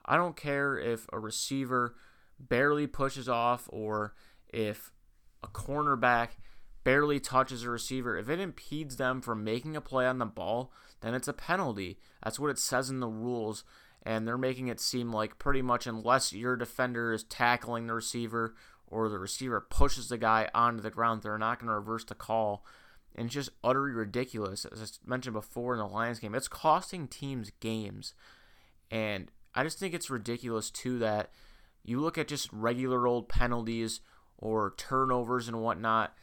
I 0.05 0.17
don't 0.17 0.37
care 0.37 0.79
if 0.79 1.07
a 1.13 1.19
receiver 1.19 1.97
barely 2.39 2.87
pushes 2.87 3.29
off 3.29 3.69
or 3.73 4.15
if 4.49 4.93
a 5.43 5.49
cornerback 5.49 6.31
barely 6.85 7.21
touches 7.21 7.65
a 7.65 7.71
receiver, 7.71 8.17
if 8.17 8.31
it 8.31 8.41
impedes 8.41 8.97
them 8.97 9.21
from 9.21 9.45
making 9.45 9.77
a 9.77 9.81
play 9.81 10.07
on 10.07 10.19
the 10.19 10.25
ball, 10.25 10.73
then 11.01 11.15
it's 11.15 11.29
a 11.29 11.33
penalty. 11.33 11.99
That's 12.23 12.41
what 12.41 12.51
it 12.51 12.59
says 12.59 12.89
in 12.89 13.01
the 13.01 13.09
rules. 13.09 13.65
And 14.03 14.27
they're 14.27 14.39
making 14.39 14.69
it 14.69 14.81
seem 14.81 15.13
like 15.13 15.39
pretty 15.39 15.63
much 15.63 15.87
unless 15.87 16.33
your 16.33 16.57
defender 16.57 17.13
is 17.13 17.25
tackling 17.25 17.87
the 17.87 17.95
receiver 17.95 18.55
or 18.87 19.09
the 19.09 19.19
receiver 19.19 19.61
pushes 19.61 20.09
the 20.09 20.17
guy 20.17 20.49
onto 20.55 20.81
the 20.81 20.91
ground, 20.91 21.23
they're 21.23 21.37
not 21.37 21.59
going 21.59 21.69
to 21.69 21.75
reverse 21.75 22.05
the 22.05 22.15
call. 22.15 22.65
And 23.15 23.27
it's 23.27 23.35
just 23.35 23.51
utterly 23.63 23.91
ridiculous. 23.91 24.65
As 24.65 24.81
I 24.81 25.09
mentioned 25.09 25.35
before 25.35 25.75
in 25.75 25.79
the 25.79 25.87
Lions 25.87 26.21
game, 26.21 26.35
it's 26.35 26.49
costing 26.49 27.09
teams 27.09 27.51
games. 27.61 28.15
And 28.91 29.31
I 29.55 29.65
just 29.65 29.79
think 29.79 29.93
it's 29.93 30.09
ridiculous, 30.09 30.71
too, 30.71 30.99
that 31.01 31.31
you 31.85 32.01
look 32.01 32.17
at 32.17 32.29
just 32.29 32.49
regular 32.53 33.07
old 33.07 33.29
penalties 33.29 34.01
or 34.39 34.75
turnovers 34.77 35.49
and 35.49 35.61
whatnot 35.61 36.15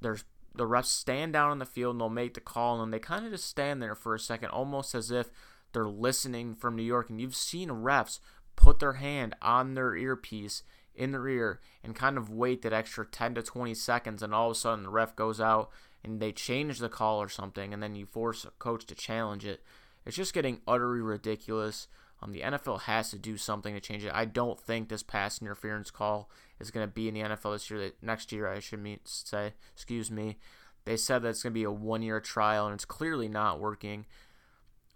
there's 0.00 0.24
the 0.54 0.64
refs 0.64 0.86
stand 0.86 1.32
down 1.32 1.50
on 1.50 1.58
the 1.58 1.66
field 1.66 1.94
and 1.94 2.00
they'll 2.00 2.08
make 2.08 2.34
the 2.34 2.40
call 2.40 2.82
and 2.82 2.92
they 2.92 2.98
kind 2.98 3.24
of 3.24 3.30
just 3.30 3.44
stand 3.44 3.82
there 3.82 3.94
for 3.94 4.14
a 4.14 4.18
second, 4.18 4.48
almost 4.48 4.94
as 4.94 5.10
if 5.10 5.30
they're 5.72 5.88
listening 5.88 6.54
from 6.54 6.76
New 6.76 6.82
York. 6.82 7.10
And 7.10 7.20
you've 7.20 7.36
seen 7.36 7.68
refs 7.68 8.20
put 8.56 8.78
their 8.78 8.94
hand 8.94 9.34
on 9.40 9.74
their 9.74 9.96
earpiece 9.96 10.62
in 10.94 11.12
their 11.12 11.28
ear 11.28 11.60
and 11.84 11.94
kind 11.94 12.18
of 12.18 12.30
wait 12.30 12.62
that 12.62 12.72
extra 12.72 13.06
10 13.06 13.36
to 13.36 13.42
20 13.42 13.72
seconds, 13.74 14.22
and 14.22 14.34
all 14.34 14.50
of 14.50 14.56
a 14.56 14.58
sudden 14.58 14.84
the 14.84 14.90
ref 14.90 15.14
goes 15.14 15.40
out 15.40 15.70
and 16.04 16.20
they 16.20 16.32
change 16.32 16.78
the 16.78 16.88
call 16.88 17.20
or 17.20 17.28
something, 17.28 17.72
and 17.72 17.82
then 17.82 17.94
you 17.94 18.06
force 18.06 18.44
a 18.44 18.50
coach 18.58 18.84
to 18.86 18.94
challenge 18.94 19.44
it. 19.44 19.62
It's 20.04 20.16
just 20.16 20.34
getting 20.34 20.60
utterly 20.66 21.00
ridiculous. 21.00 21.88
Um, 22.22 22.32
the 22.32 22.40
NFL 22.40 22.82
has 22.82 23.10
to 23.10 23.18
do 23.18 23.36
something 23.36 23.74
to 23.74 23.80
change 23.80 24.04
it. 24.04 24.12
I 24.14 24.24
don't 24.24 24.60
think 24.60 24.88
this 24.88 25.02
pass 25.02 25.40
interference 25.40 25.90
call 25.90 26.30
is 26.58 26.70
going 26.70 26.86
to 26.86 26.92
be 26.92 27.08
in 27.08 27.14
the 27.14 27.20
NFL 27.20 27.54
this 27.54 27.70
year. 27.70 27.92
Next 28.02 28.32
year, 28.32 28.48
I 28.48 28.60
should 28.60 28.80
mean 28.80 29.00
say, 29.04 29.54
excuse 29.72 30.10
me. 30.10 30.38
They 30.84 30.96
said 30.96 31.22
that 31.22 31.30
it's 31.30 31.42
going 31.42 31.52
to 31.52 31.58
be 31.58 31.64
a 31.64 31.70
one-year 31.70 32.20
trial, 32.20 32.66
and 32.66 32.74
it's 32.74 32.84
clearly 32.84 33.28
not 33.28 33.60
working. 33.60 34.06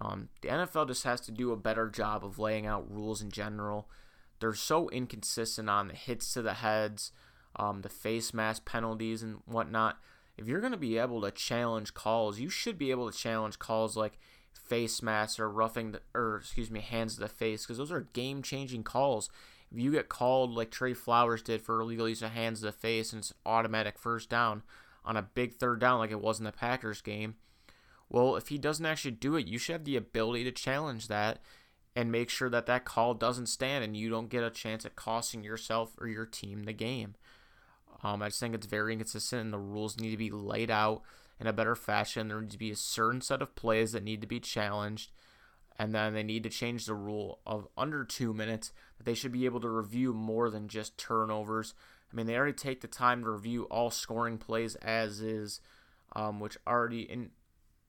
Um, 0.03 0.29
the 0.41 0.49
NFL 0.49 0.89
just 0.89 1.05
has 1.05 1.21
to 1.23 1.31
do 1.31 1.53
a 1.53 1.57
better 1.57 1.89
job 1.89 2.25
of 2.25 2.39
laying 2.39 2.67
out 2.67 2.91
rules 2.91 3.23
in 3.23 3.31
general. 3.31 3.89
They're 4.41 4.55
so 4.55 4.89
inconsistent 4.89 5.71
on 5.71 5.89
the 5.89 5.95
hits 5.95 6.33
to 6.33 6.43
the 6.43 6.55
heads, 6.55 7.13
um, 7.55 7.83
the 7.83 7.89
face 7.89 8.35
mask 8.35 8.65
penalties, 8.65 9.23
and 9.23 9.41
whatnot. 9.47 9.99
If 10.37 10.49
you're 10.49 10.61
going 10.61 10.73
to 10.73 10.79
be 10.79 10.99
able 10.99 11.21
to 11.23 11.31
challenge 11.31 11.95
calls, 11.95 12.41
you 12.41 12.49
should 12.49 12.79
be 12.79 12.91
able 12.91 13.11
to 13.11 13.17
challenge 13.17 13.59
calls 13.61 13.97
like 13.97 14.19
face 14.53 15.03
mask 15.03 15.39
or 15.39 15.49
roughing 15.49 15.93
the, 15.93 16.01
or 16.15 16.39
excuse 16.39 16.71
me, 16.71 16.81
hands 16.81 17.15
to 17.15 17.21
the 17.21 17.29
face, 17.29 17.65
because 17.65 17.79
those 17.79 17.93
are 17.93 18.09
game-changing 18.13 18.83
calls. 18.83 19.31
If 19.71 19.79
you 19.79 19.93
get 19.93 20.09
called 20.09 20.53
like 20.53 20.71
Trey 20.71 20.95
Flowers 20.95 21.43
did 21.43 21.63
for 21.63 21.81
illegal 21.81 22.09
use 22.09 22.23
of 22.23 22.33
hands 22.33 22.61
to 22.61 22.67
the 22.67 22.73
face 22.73 23.13
and 23.13 23.21
it's 23.21 23.33
automatic 23.47 23.99
first 23.99 24.29
down 24.29 24.63
on 25.05 25.17
a 25.17 25.23
big 25.23 25.55
third 25.55 25.81
down 25.81 25.99
like 25.99 26.11
it 26.11 26.21
was 26.21 26.39
in 26.39 26.45
the 26.45 26.53
Packers 26.53 27.01
game, 27.01 27.37
well, 28.13 28.37
if 28.37 28.49
he 28.49 28.59
doesn't 28.59 28.85
actually 28.85 29.13
do 29.13 29.37
it, 29.37 29.49
you 29.49 29.59
should 29.59 29.73
have 29.73 29.85
the 29.85 29.97
ability 29.97 30.45
to 30.45 30.53
challenge 30.53 31.09
that 31.09 31.41
and 31.97 32.13
make 32.13 32.29
sure 32.29 32.51
that 32.51 32.67
that 32.67 32.85
call 32.85 33.15
doesn't 33.15 33.47
stand 33.47 33.83
and 33.83 33.97
you 33.97 34.11
don't 34.11 34.29
get 34.29 34.45
a 34.45 34.51
chance 34.51 34.85
at 34.85 34.97
costing 34.97 35.43
yourself 35.43 35.95
or 35.99 36.07
your 36.07 36.27
team 36.27 36.65
the 36.65 36.75
game. 36.75 37.15
Um, 38.03 38.23
I 38.23 38.29
just 38.29 38.39
think 38.39 38.55
it's 38.55 38.67
very 38.67 38.93
inconsistent 38.93 39.43
and 39.43 39.53
the 39.53 39.59
rules 39.59 39.99
need 39.99 40.11
to 40.11 40.17
be 40.19 40.31
laid 40.31 40.71
out 40.71 41.03
in 41.41 41.47
a 41.47 41.55
better 41.55 41.75
fashion. 41.75 42.29
There 42.29 42.41
needs 42.41 42.55
to 42.55 42.59
be 42.59 42.71
a 42.71 42.77
certain 42.77 43.23
set 43.23 43.41
of 43.41 43.55
plays 43.55 43.93
that 43.93 44.05
need 44.05 44.21
to 44.21 44.27
be 44.27 44.41
challenged, 44.41 45.11
and 45.79 45.95
then 45.95 46.13
they 46.13 46.23
need 46.23 46.43
to 46.43 46.51
change 46.51 46.85
the 46.85 46.95
rule 46.95 47.41
of 47.47 47.67
under 47.77 48.05
two 48.05 48.35
minutes 48.35 48.73
that 48.99 49.05
they 49.05 49.15
should 49.15 49.33
be 49.33 49.47
able 49.47 49.61
to 49.61 49.71
review 49.71 50.13
more 50.13 50.51
than 50.51 50.69
just 50.69 50.99
turnovers. 50.99 51.75
I 52.13 52.17
mean, 52.17 52.27
they 52.27 52.37
already 52.37 52.53
take 52.53 52.83
the 52.83 52.89
time 52.89 53.25
to 53.25 53.31
review 53.31 53.65
all 53.65 53.91
scoring 53.91 54.37
plays 54.37 54.75
as 54.77 55.21
is, 55.21 55.61
um, 56.15 56.41
which 56.41 56.59
already 56.67 57.09
and 57.11 57.31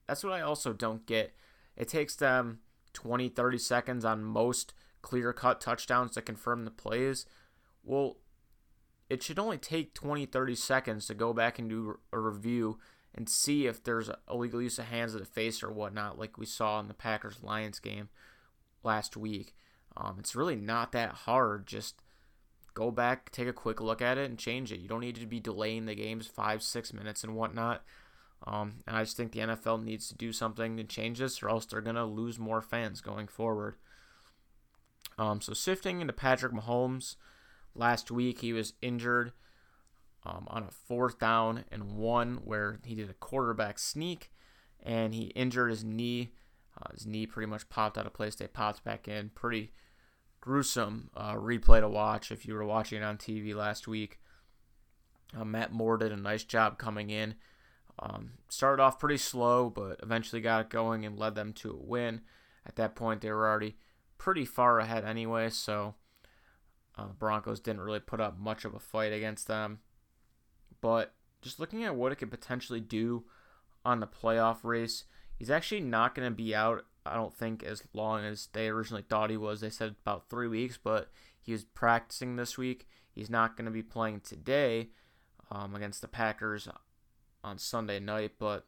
that's 0.06 0.24
what 0.24 0.32
I 0.32 0.40
also 0.40 0.72
don't 0.72 1.06
get. 1.06 1.34
It 1.76 1.88
takes 1.88 2.14
them 2.16 2.60
20, 2.92 3.28
30 3.28 3.58
seconds 3.58 4.04
on 4.04 4.24
most 4.24 4.74
clear 5.02 5.32
cut 5.32 5.60
touchdowns 5.60 6.12
to 6.12 6.22
confirm 6.22 6.64
the 6.64 6.70
plays. 6.70 7.26
Well, 7.82 8.18
it 9.10 9.22
should 9.22 9.38
only 9.38 9.58
take 9.58 9.94
20, 9.94 10.26
30 10.26 10.54
seconds 10.54 11.06
to 11.06 11.14
go 11.14 11.32
back 11.32 11.58
and 11.58 11.68
do 11.68 11.98
a 12.12 12.18
review 12.18 12.78
and 13.14 13.28
see 13.28 13.66
if 13.66 13.84
there's 13.84 14.10
illegal 14.30 14.60
use 14.60 14.78
of 14.78 14.86
hands 14.86 15.14
of 15.14 15.20
the 15.20 15.26
face 15.26 15.62
or 15.62 15.70
whatnot, 15.70 16.18
like 16.18 16.36
we 16.36 16.46
saw 16.46 16.80
in 16.80 16.88
the 16.88 16.94
Packers 16.94 17.42
Lions 17.42 17.78
game 17.78 18.08
last 18.82 19.16
week. 19.16 19.54
Um, 19.96 20.16
it's 20.18 20.34
really 20.34 20.56
not 20.56 20.92
that 20.92 21.10
hard. 21.10 21.66
Just 21.66 22.00
go 22.74 22.90
back, 22.90 23.30
take 23.30 23.46
a 23.46 23.52
quick 23.52 23.80
look 23.80 24.02
at 24.02 24.18
it, 24.18 24.28
and 24.28 24.38
change 24.38 24.72
it. 24.72 24.80
You 24.80 24.88
don't 24.88 25.00
need 25.00 25.14
to 25.16 25.26
be 25.26 25.38
delaying 25.38 25.86
the 25.86 25.94
games 25.94 26.26
five, 26.26 26.62
six 26.62 26.92
minutes 26.92 27.22
and 27.22 27.36
whatnot. 27.36 27.84
Um, 28.46 28.80
and 28.86 28.96
I 28.96 29.04
just 29.04 29.16
think 29.16 29.32
the 29.32 29.40
NFL 29.40 29.82
needs 29.82 30.08
to 30.08 30.14
do 30.14 30.32
something 30.32 30.76
to 30.76 30.84
change 30.84 31.18
this, 31.18 31.42
or 31.42 31.48
else 31.48 31.64
they're 31.64 31.80
going 31.80 31.96
to 31.96 32.04
lose 32.04 32.38
more 32.38 32.60
fans 32.60 33.00
going 33.00 33.26
forward. 33.26 33.76
Um, 35.16 35.40
so 35.40 35.54
shifting 35.54 36.00
into 36.00 36.12
Patrick 36.12 36.52
Mahomes, 36.52 37.16
last 37.74 38.10
week 38.10 38.40
he 38.40 38.52
was 38.52 38.74
injured 38.82 39.32
um, 40.26 40.46
on 40.48 40.64
a 40.64 40.70
fourth 40.70 41.18
down 41.18 41.64
and 41.70 41.96
one 41.96 42.40
where 42.44 42.80
he 42.84 42.94
did 42.94 43.10
a 43.10 43.14
quarterback 43.14 43.78
sneak 43.78 44.30
and 44.82 45.14
he 45.14 45.24
injured 45.28 45.70
his 45.70 45.84
knee. 45.84 46.32
Uh, 46.76 46.92
his 46.92 47.06
knee 47.06 47.26
pretty 47.26 47.48
much 47.48 47.68
popped 47.68 47.96
out 47.96 48.06
of 48.06 48.12
place. 48.12 48.34
They 48.34 48.48
popped 48.48 48.84
back 48.84 49.06
in. 49.06 49.30
Pretty 49.30 49.72
gruesome 50.40 51.10
uh, 51.16 51.34
replay 51.34 51.80
to 51.80 51.88
watch 51.88 52.30
if 52.30 52.44
you 52.44 52.54
were 52.54 52.64
watching 52.64 53.00
it 53.00 53.04
on 53.04 53.16
TV 53.16 53.54
last 53.54 53.86
week. 53.86 54.18
Uh, 55.38 55.44
Matt 55.44 55.72
Moore 55.72 55.96
did 55.96 56.12
a 56.12 56.16
nice 56.16 56.44
job 56.44 56.78
coming 56.78 57.10
in 57.10 57.34
um, 57.98 58.32
started 58.48 58.82
off 58.82 58.98
pretty 58.98 59.18
slow, 59.18 59.70
but 59.70 60.00
eventually 60.02 60.42
got 60.42 60.62
it 60.62 60.70
going 60.70 61.04
and 61.04 61.18
led 61.18 61.34
them 61.34 61.52
to 61.54 61.70
a 61.70 61.76
win. 61.76 62.22
At 62.66 62.76
that 62.76 62.94
point, 62.94 63.20
they 63.20 63.30
were 63.30 63.48
already 63.48 63.76
pretty 64.18 64.44
far 64.44 64.80
ahead 64.80 65.04
anyway, 65.04 65.50
so 65.50 65.94
uh, 66.96 67.08
Broncos 67.18 67.60
didn't 67.60 67.82
really 67.82 68.00
put 68.00 68.20
up 68.20 68.38
much 68.38 68.64
of 68.64 68.74
a 68.74 68.78
fight 68.78 69.12
against 69.12 69.46
them. 69.46 69.80
But 70.80 71.14
just 71.42 71.60
looking 71.60 71.84
at 71.84 71.94
what 71.94 72.12
it 72.12 72.16
could 72.16 72.30
potentially 72.30 72.80
do 72.80 73.24
on 73.84 74.00
the 74.00 74.06
playoff 74.06 74.58
race, 74.64 75.04
he's 75.36 75.50
actually 75.50 75.80
not 75.80 76.14
going 76.14 76.28
to 76.28 76.34
be 76.34 76.54
out, 76.54 76.84
I 77.04 77.14
don't 77.14 77.34
think, 77.34 77.62
as 77.62 77.82
long 77.92 78.24
as 78.24 78.48
they 78.52 78.68
originally 78.68 79.04
thought 79.08 79.30
he 79.30 79.36
was. 79.36 79.60
They 79.60 79.70
said 79.70 79.94
about 80.04 80.28
three 80.28 80.48
weeks, 80.48 80.78
but 80.82 81.10
he 81.40 81.52
was 81.52 81.64
practicing 81.64 82.36
this 82.36 82.56
week. 82.56 82.86
He's 83.12 83.30
not 83.30 83.56
going 83.56 83.66
to 83.66 83.70
be 83.70 83.82
playing 83.82 84.20
today 84.20 84.88
um, 85.50 85.74
against 85.74 86.00
the 86.00 86.08
Packers 86.08 86.68
on 87.44 87.58
Sunday 87.58 88.00
night. 88.00 88.32
But 88.38 88.66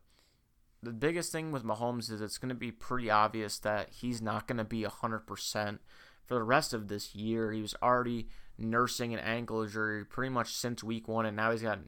the 0.83 0.93
biggest 0.93 1.33
thing 1.33 1.51
with 1.51 1.65
Mahomes 1.65 2.11
is 2.11 2.21
it's 2.21 2.39
going 2.39 2.51
to 2.51 2.55
be 2.55 2.71
pretty 2.71 3.11
obvious 3.11 3.59
that 3.61 3.89
he's 3.91 4.23
not 4.23 4.47
going 4.47 4.59
to 4.59 4.65
be 4.65 4.83
100% 4.83 5.79
for 6.27 6.35
the 6.35 6.43
rest 6.43 6.73
of 6.73 6.89
this 6.89 7.15
year. 7.15 7.51
He 7.51 7.63
was 7.63 7.75
already 7.83 8.29
nursing 8.59 9.13
an 9.13 9.21
ankle 9.21 9.63
injury 9.63 10.05
pretty 10.05 10.31
much 10.31 10.53
since 10.53 10.85
week 10.85 11.09
one, 11.09 11.27
and 11.27 11.37
now 11.37 11.51
he's 11.51 11.63
got 11.63 11.81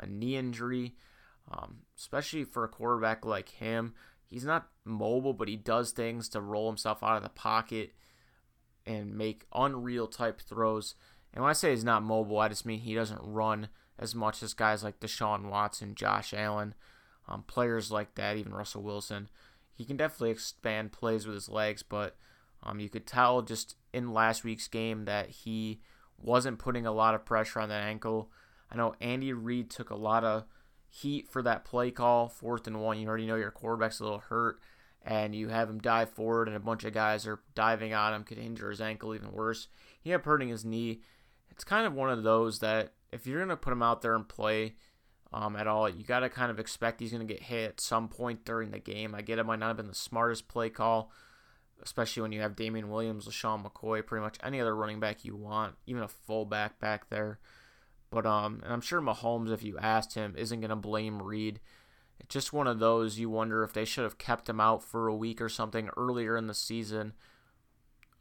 a 0.00 0.06
knee 0.06 0.36
injury. 0.36 0.94
Um, 1.50 1.78
especially 1.98 2.44
for 2.44 2.64
a 2.64 2.68
quarterback 2.68 3.24
like 3.24 3.48
him, 3.50 3.94
he's 4.30 4.44
not 4.44 4.68
mobile, 4.84 5.34
but 5.34 5.48
he 5.48 5.56
does 5.56 5.90
things 5.90 6.28
to 6.30 6.40
roll 6.40 6.68
himself 6.68 7.02
out 7.02 7.16
of 7.16 7.22
the 7.22 7.28
pocket 7.28 7.92
and 8.86 9.16
make 9.16 9.46
unreal 9.52 10.06
type 10.06 10.40
throws. 10.40 10.94
And 11.34 11.42
when 11.42 11.50
I 11.50 11.54
say 11.54 11.70
he's 11.70 11.84
not 11.84 12.02
mobile, 12.02 12.38
I 12.38 12.48
just 12.48 12.66
mean 12.66 12.80
he 12.80 12.94
doesn't 12.94 13.20
run 13.22 13.68
as 13.98 14.14
much 14.14 14.42
as 14.42 14.54
guys 14.54 14.82
like 14.82 15.00
Deshaun 15.00 15.48
Watson, 15.48 15.94
Josh 15.94 16.34
Allen, 16.34 16.74
um, 17.28 17.44
players 17.46 17.90
like 17.90 18.14
that, 18.14 18.36
even 18.36 18.52
Russell 18.52 18.82
Wilson. 18.82 19.28
He 19.74 19.84
can 19.84 19.96
definitely 19.96 20.30
expand 20.30 20.92
plays 20.92 21.26
with 21.26 21.34
his 21.34 21.48
legs, 21.48 21.82
but 21.82 22.16
um, 22.62 22.80
you 22.80 22.88
could 22.88 23.06
tell 23.06 23.42
just 23.42 23.76
in 23.92 24.12
last 24.12 24.44
week's 24.44 24.68
game 24.68 25.04
that 25.04 25.30
he 25.30 25.80
wasn't 26.18 26.58
putting 26.58 26.86
a 26.86 26.92
lot 26.92 27.14
of 27.14 27.24
pressure 27.24 27.60
on 27.60 27.68
that 27.68 27.82
ankle. 27.82 28.30
I 28.70 28.76
know 28.76 28.94
Andy 29.00 29.32
Reid 29.32 29.70
took 29.70 29.90
a 29.90 29.96
lot 29.96 30.24
of 30.24 30.44
heat 30.88 31.28
for 31.28 31.42
that 31.42 31.64
play 31.64 31.90
call, 31.90 32.28
fourth 32.28 32.66
and 32.66 32.80
one. 32.80 32.98
You 32.98 33.08
already 33.08 33.26
know 33.26 33.36
your 33.36 33.50
quarterback's 33.50 34.00
a 34.00 34.04
little 34.04 34.18
hurt, 34.20 34.60
and 35.04 35.34
you 35.34 35.48
have 35.48 35.68
him 35.68 35.80
dive 35.80 36.10
forward, 36.10 36.48
and 36.48 36.56
a 36.56 36.60
bunch 36.60 36.84
of 36.84 36.92
guys 36.92 37.26
are 37.26 37.40
diving 37.54 37.92
on 37.94 38.14
him, 38.14 38.24
could 38.24 38.38
injure 38.38 38.70
his 38.70 38.80
ankle 38.80 39.14
even 39.14 39.32
worse. 39.32 39.68
He 40.00 40.10
ended 40.10 40.20
up 40.20 40.26
hurting 40.26 40.48
his 40.48 40.64
knee. 40.64 41.00
It's 41.52 41.64
kind 41.64 41.86
of 41.86 41.92
one 41.92 42.10
of 42.10 42.22
those 42.22 42.60
that 42.60 42.94
if 43.12 43.26
you're 43.26 43.40
gonna 43.40 43.56
put 43.56 43.72
him 43.72 43.82
out 43.82 44.02
there 44.02 44.14
and 44.14 44.26
play 44.28 44.74
um, 45.32 45.54
at 45.54 45.66
all, 45.66 45.88
you 45.88 46.02
gotta 46.02 46.28
kind 46.28 46.50
of 46.50 46.58
expect 46.58 47.00
he's 47.00 47.12
gonna 47.12 47.24
get 47.24 47.42
hit 47.42 47.68
at 47.68 47.80
some 47.80 48.08
point 48.08 48.44
during 48.44 48.70
the 48.70 48.78
game. 48.78 49.14
I 49.14 49.22
get 49.22 49.38
it 49.38 49.44
might 49.44 49.58
not 49.58 49.68
have 49.68 49.76
been 49.76 49.86
the 49.86 49.94
smartest 49.94 50.48
play 50.48 50.70
call, 50.70 51.12
especially 51.82 52.22
when 52.22 52.32
you 52.32 52.40
have 52.40 52.56
Damien 52.56 52.90
Williams, 52.90 53.28
LeSean 53.28 53.64
McCoy, 53.64 54.04
pretty 54.04 54.24
much 54.24 54.38
any 54.42 54.60
other 54.60 54.74
running 54.74 54.98
back 54.98 55.24
you 55.24 55.36
want, 55.36 55.74
even 55.86 56.02
a 56.02 56.08
fullback 56.08 56.80
back 56.80 57.10
there. 57.10 57.38
But 58.10 58.26
um, 58.26 58.60
and 58.64 58.72
I'm 58.72 58.80
sure 58.80 59.02
Mahomes, 59.02 59.52
if 59.52 59.62
you 59.62 59.78
asked 59.78 60.14
him, 60.14 60.34
isn't 60.36 60.60
gonna 60.60 60.76
blame 60.76 61.22
Reid. 61.22 61.60
It's 62.18 62.32
just 62.32 62.52
one 62.52 62.66
of 62.66 62.78
those 62.78 63.18
you 63.18 63.28
wonder 63.28 63.62
if 63.62 63.74
they 63.74 63.84
should 63.84 64.04
have 64.04 64.16
kept 64.16 64.48
him 64.48 64.60
out 64.60 64.82
for 64.82 65.06
a 65.06 65.14
week 65.14 65.40
or 65.42 65.48
something 65.48 65.90
earlier 65.96 66.36
in 66.36 66.46
the 66.46 66.54
season, 66.54 67.12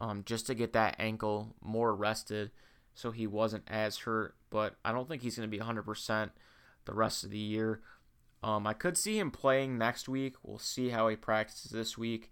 um, 0.01 0.23
just 0.25 0.47
to 0.47 0.55
get 0.55 0.73
that 0.73 0.95
ankle 0.99 1.55
more 1.61 1.95
rested 1.95 2.51
so 2.93 3.11
he 3.11 3.27
wasn't 3.27 3.63
as 3.67 3.99
hurt. 3.99 4.35
But 4.49 4.75
I 4.83 4.91
don't 4.91 5.07
think 5.07 5.21
he's 5.21 5.37
going 5.37 5.49
to 5.49 5.57
be 5.57 5.63
100% 5.63 6.29
the 6.85 6.93
rest 6.93 7.23
of 7.23 7.29
the 7.29 7.37
year. 7.37 7.81
Um, 8.43 8.65
I 8.65 8.73
could 8.73 8.97
see 8.97 9.19
him 9.19 9.31
playing 9.31 9.77
next 9.77 10.09
week. 10.09 10.35
We'll 10.43 10.59
see 10.59 10.89
how 10.89 11.07
he 11.07 11.15
practices 11.15 11.71
this 11.71 11.97
week. 11.97 12.31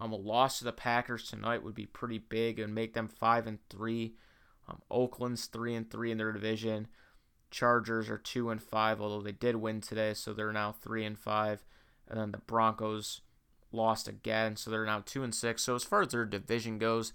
Um, 0.00 0.12
a 0.12 0.16
loss 0.16 0.58
to 0.58 0.64
the 0.64 0.72
Packers 0.72 1.28
tonight 1.28 1.62
would 1.62 1.74
be 1.74 1.86
pretty 1.86 2.18
big 2.18 2.58
and 2.58 2.74
make 2.74 2.94
them 2.94 3.08
five 3.08 3.46
and 3.46 3.58
three. 3.68 4.14
Um, 4.68 4.80
Oakland's 4.90 5.46
three 5.46 5.74
and 5.74 5.90
three 5.90 6.10
in 6.10 6.18
their 6.18 6.32
division. 6.32 6.88
Chargers 7.50 8.10
are 8.10 8.18
two 8.18 8.50
and 8.50 8.62
five, 8.62 9.00
although 9.00 9.22
they 9.22 9.32
did 9.32 9.56
win 9.56 9.80
today, 9.80 10.14
so 10.14 10.32
they're 10.32 10.52
now 10.52 10.72
three 10.72 11.04
and 11.04 11.18
five. 11.18 11.64
And 12.06 12.18
then 12.18 12.32
the 12.32 12.38
Broncos 12.38 13.22
lost 13.72 14.08
again, 14.08 14.56
so 14.56 14.70
they're 14.70 14.84
now 14.84 15.02
two 15.04 15.22
and 15.22 15.34
six. 15.34 15.62
So 15.62 15.74
as 15.74 15.84
far 15.84 16.02
as 16.02 16.08
their 16.08 16.24
division 16.24 16.78
goes, 16.78 17.12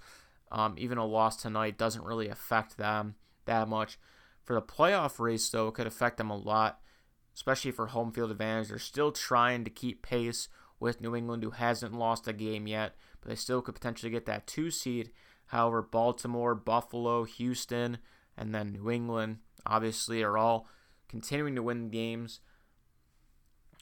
um, 0.54 0.76
even 0.78 1.00
a 1.00 1.06
loss 1.06 1.42
tonight 1.42 1.80
doesn't 1.80 2.06
really 2.06 2.30
affect 2.30 2.78
them 2.78 3.16
that 3.46 3.68
much. 3.68 3.98
For 4.44 4.54
the 4.54 4.62
playoff 4.62 5.20
race, 5.20 5.50
though, 5.50 5.68
it 5.70 5.74
could 5.74 5.88
affect 5.88 6.18
them 6.18 6.30
a 6.30 6.38
lot, 6.38 6.80
especially 7.34 7.72
for 7.72 7.88
home 7.88 8.12
field 8.12 8.30
advantage. 8.30 8.70
They're 8.70 8.78
still 8.78 9.12
trying 9.12 9.64
to 9.64 9.72
keep 9.72 10.04
pace 10.04 10.48
with 10.80 11.02
New 11.02 11.16
England, 11.16 11.44
who 11.44 11.50
hasn't 11.50 11.98
lost 11.98 12.28
a 12.28 12.34
game 12.34 12.68
yet, 12.68 12.94
but 13.20 13.30
they 13.30 13.36
still 13.36 13.64
could 13.64 13.74
potentially 13.74 14.12
get 14.12 14.26
that 14.28 14.46
two 14.46 14.70
seed. 14.70 15.12
However, 15.48 15.82
Baltimore, 15.82 16.54
Buffalo, 16.54 17.24
Houston, 17.24 17.98
and 18.38 18.54
then 18.54 18.74
New 18.74 18.92
England 18.92 19.38
obviously 19.66 20.22
are 20.22 20.38
all 20.38 20.68
continuing 21.08 21.56
to 21.56 21.64
win 21.64 21.90
games. 21.90 22.42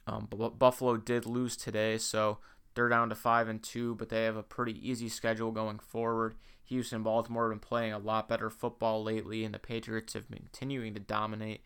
Um, 0.07 0.27
but 0.29 0.57
Buffalo 0.57 0.95
did 0.95 1.25
lose 1.25 1.57
today, 1.57 1.97
so 1.97 2.37
they're 2.75 2.89
down 2.89 3.09
to 3.09 3.15
five 3.15 3.49
and 3.49 3.61
two, 3.61 3.95
but 3.95 4.09
they 4.09 4.23
have 4.23 4.37
a 4.37 4.43
pretty 4.43 4.89
easy 4.89 5.09
schedule 5.09 5.51
going 5.51 5.79
forward. 5.79 6.35
Houston, 6.71 7.03
Baltimore 7.03 7.49
have 7.49 7.51
been 7.51 7.67
playing 7.67 7.91
a 7.91 7.99
lot 7.99 8.29
better 8.29 8.49
football 8.49 9.03
lately, 9.03 9.43
and 9.43 9.53
the 9.53 9.59
Patriots 9.59 10.13
have 10.13 10.29
been 10.29 10.39
continuing 10.39 10.93
to 10.93 11.01
dominate. 11.01 11.61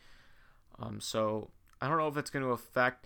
Um, 0.79 0.99
so 0.99 1.51
I 1.79 1.87
don't 1.87 1.99
know 1.99 2.07
if 2.07 2.17
it's 2.17 2.31
going 2.31 2.43
to 2.43 2.51
affect 2.51 3.05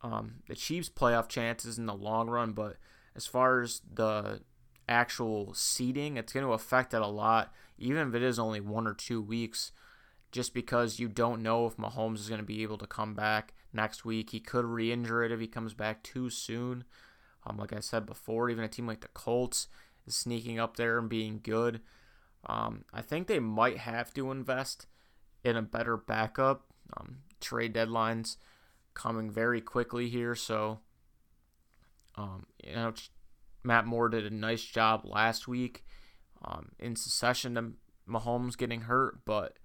um, 0.00 0.36
the 0.48 0.54
Chiefs' 0.54 0.88
playoff 0.88 1.28
chances 1.28 1.76
in 1.76 1.84
the 1.84 1.94
long 1.94 2.30
run, 2.30 2.52
but 2.52 2.78
as 3.14 3.26
far 3.26 3.60
as 3.60 3.82
the 3.92 4.40
actual 4.88 5.52
seeding, 5.52 6.16
it's 6.16 6.32
going 6.32 6.46
to 6.46 6.54
affect 6.54 6.94
it 6.94 7.02
a 7.02 7.06
lot, 7.06 7.52
even 7.78 8.08
if 8.08 8.14
it 8.14 8.22
is 8.22 8.38
only 8.38 8.60
one 8.60 8.86
or 8.86 8.94
two 8.94 9.20
weeks, 9.20 9.72
just 10.32 10.54
because 10.54 10.98
you 10.98 11.06
don't 11.06 11.42
know 11.42 11.66
if 11.66 11.76
Mahomes 11.76 12.20
is 12.20 12.30
going 12.30 12.40
to 12.40 12.46
be 12.46 12.62
able 12.62 12.78
to 12.78 12.86
come 12.86 13.14
back 13.14 13.52
next 13.74 14.06
week. 14.06 14.30
He 14.30 14.40
could 14.40 14.64
re 14.64 14.90
injure 14.90 15.22
it 15.22 15.32
if 15.32 15.40
he 15.40 15.46
comes 15.46 15.74
back 15.74 16.02
too 16.02 16.30
soon. 16.30 16.84
Um, 17.46 17.58
like 17.58 17.74
I 17.74 17.80
said 17.80 18.06
before, 18.06 18.48
even 18.48 18.64
a 18.64 18.68
team 18.68 18.86
like 18.86 19.00
the 19.00 19.08
Colts 19.08 19.68
sneaking 20.08 20.58
up 20.58 20.76
there 20.76 20.98
and 20.98 21.08
being 21.08 21.40
good. 21.42 21.80
Um, 22.46 22.84
I 22.92 23.02
think 23.02 23.26
they 23.26 23.40
might 23.40 23.78
have 23.78 24.12
to 24.14 24.30
invest 24.30 24.86
in 25.44 25.56
a 25.56 25.62
better 25.62 25.96
backup. 25.96 26.66
Um, 26.96 27.18
trade 27.40 27.74
deadlines 27.74 28.36
coming 28.94 29.30
very 29.30 29.60
quickly 29.60 30.08
here, 30.08 30.34
so 30.34 30.80
um, 32.16 32.46
you 32.64 32.74
know 32.74 32.94
Matt 33.64 33.86
Moore 33.86 34.08
did 34.08 34.24
a 34.24 34.34
nice 34.34 34.62
job 34.62 35.04
last 35.04 35.48
week 35.48 35.84
um, 36.44 36.70
in 36.78 36.94
succession 36.96 37.54
to 37.56 37.72
Mahomes 38.08 38.56
getting 38.56 38.82
hurt, 38.82 39.24
but 39.24 39.58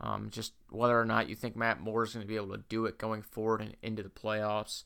um, 0.00 0.28
just 0.30 0.52
whether 0.70 0.98
or 0.98 1.04
not 1.04 1.28
you 1.28 1.34
think 1.34 1.56
Matt 1.56 1.80
Moore 1.80 2.04
is 2.04 2.12
going 2.12 2.24
to 2.24 2.28
be 2.28 2.36
able 2.36 2.54
to 2.56 2.62
do 2.68 2.86
it 2.86 2.98
going 2.98 3.22
forward 3.22 3.62
and 3.62 3.76
into 3.82 4.02
the 4.02 4.08
playoffs. 4.08 4.84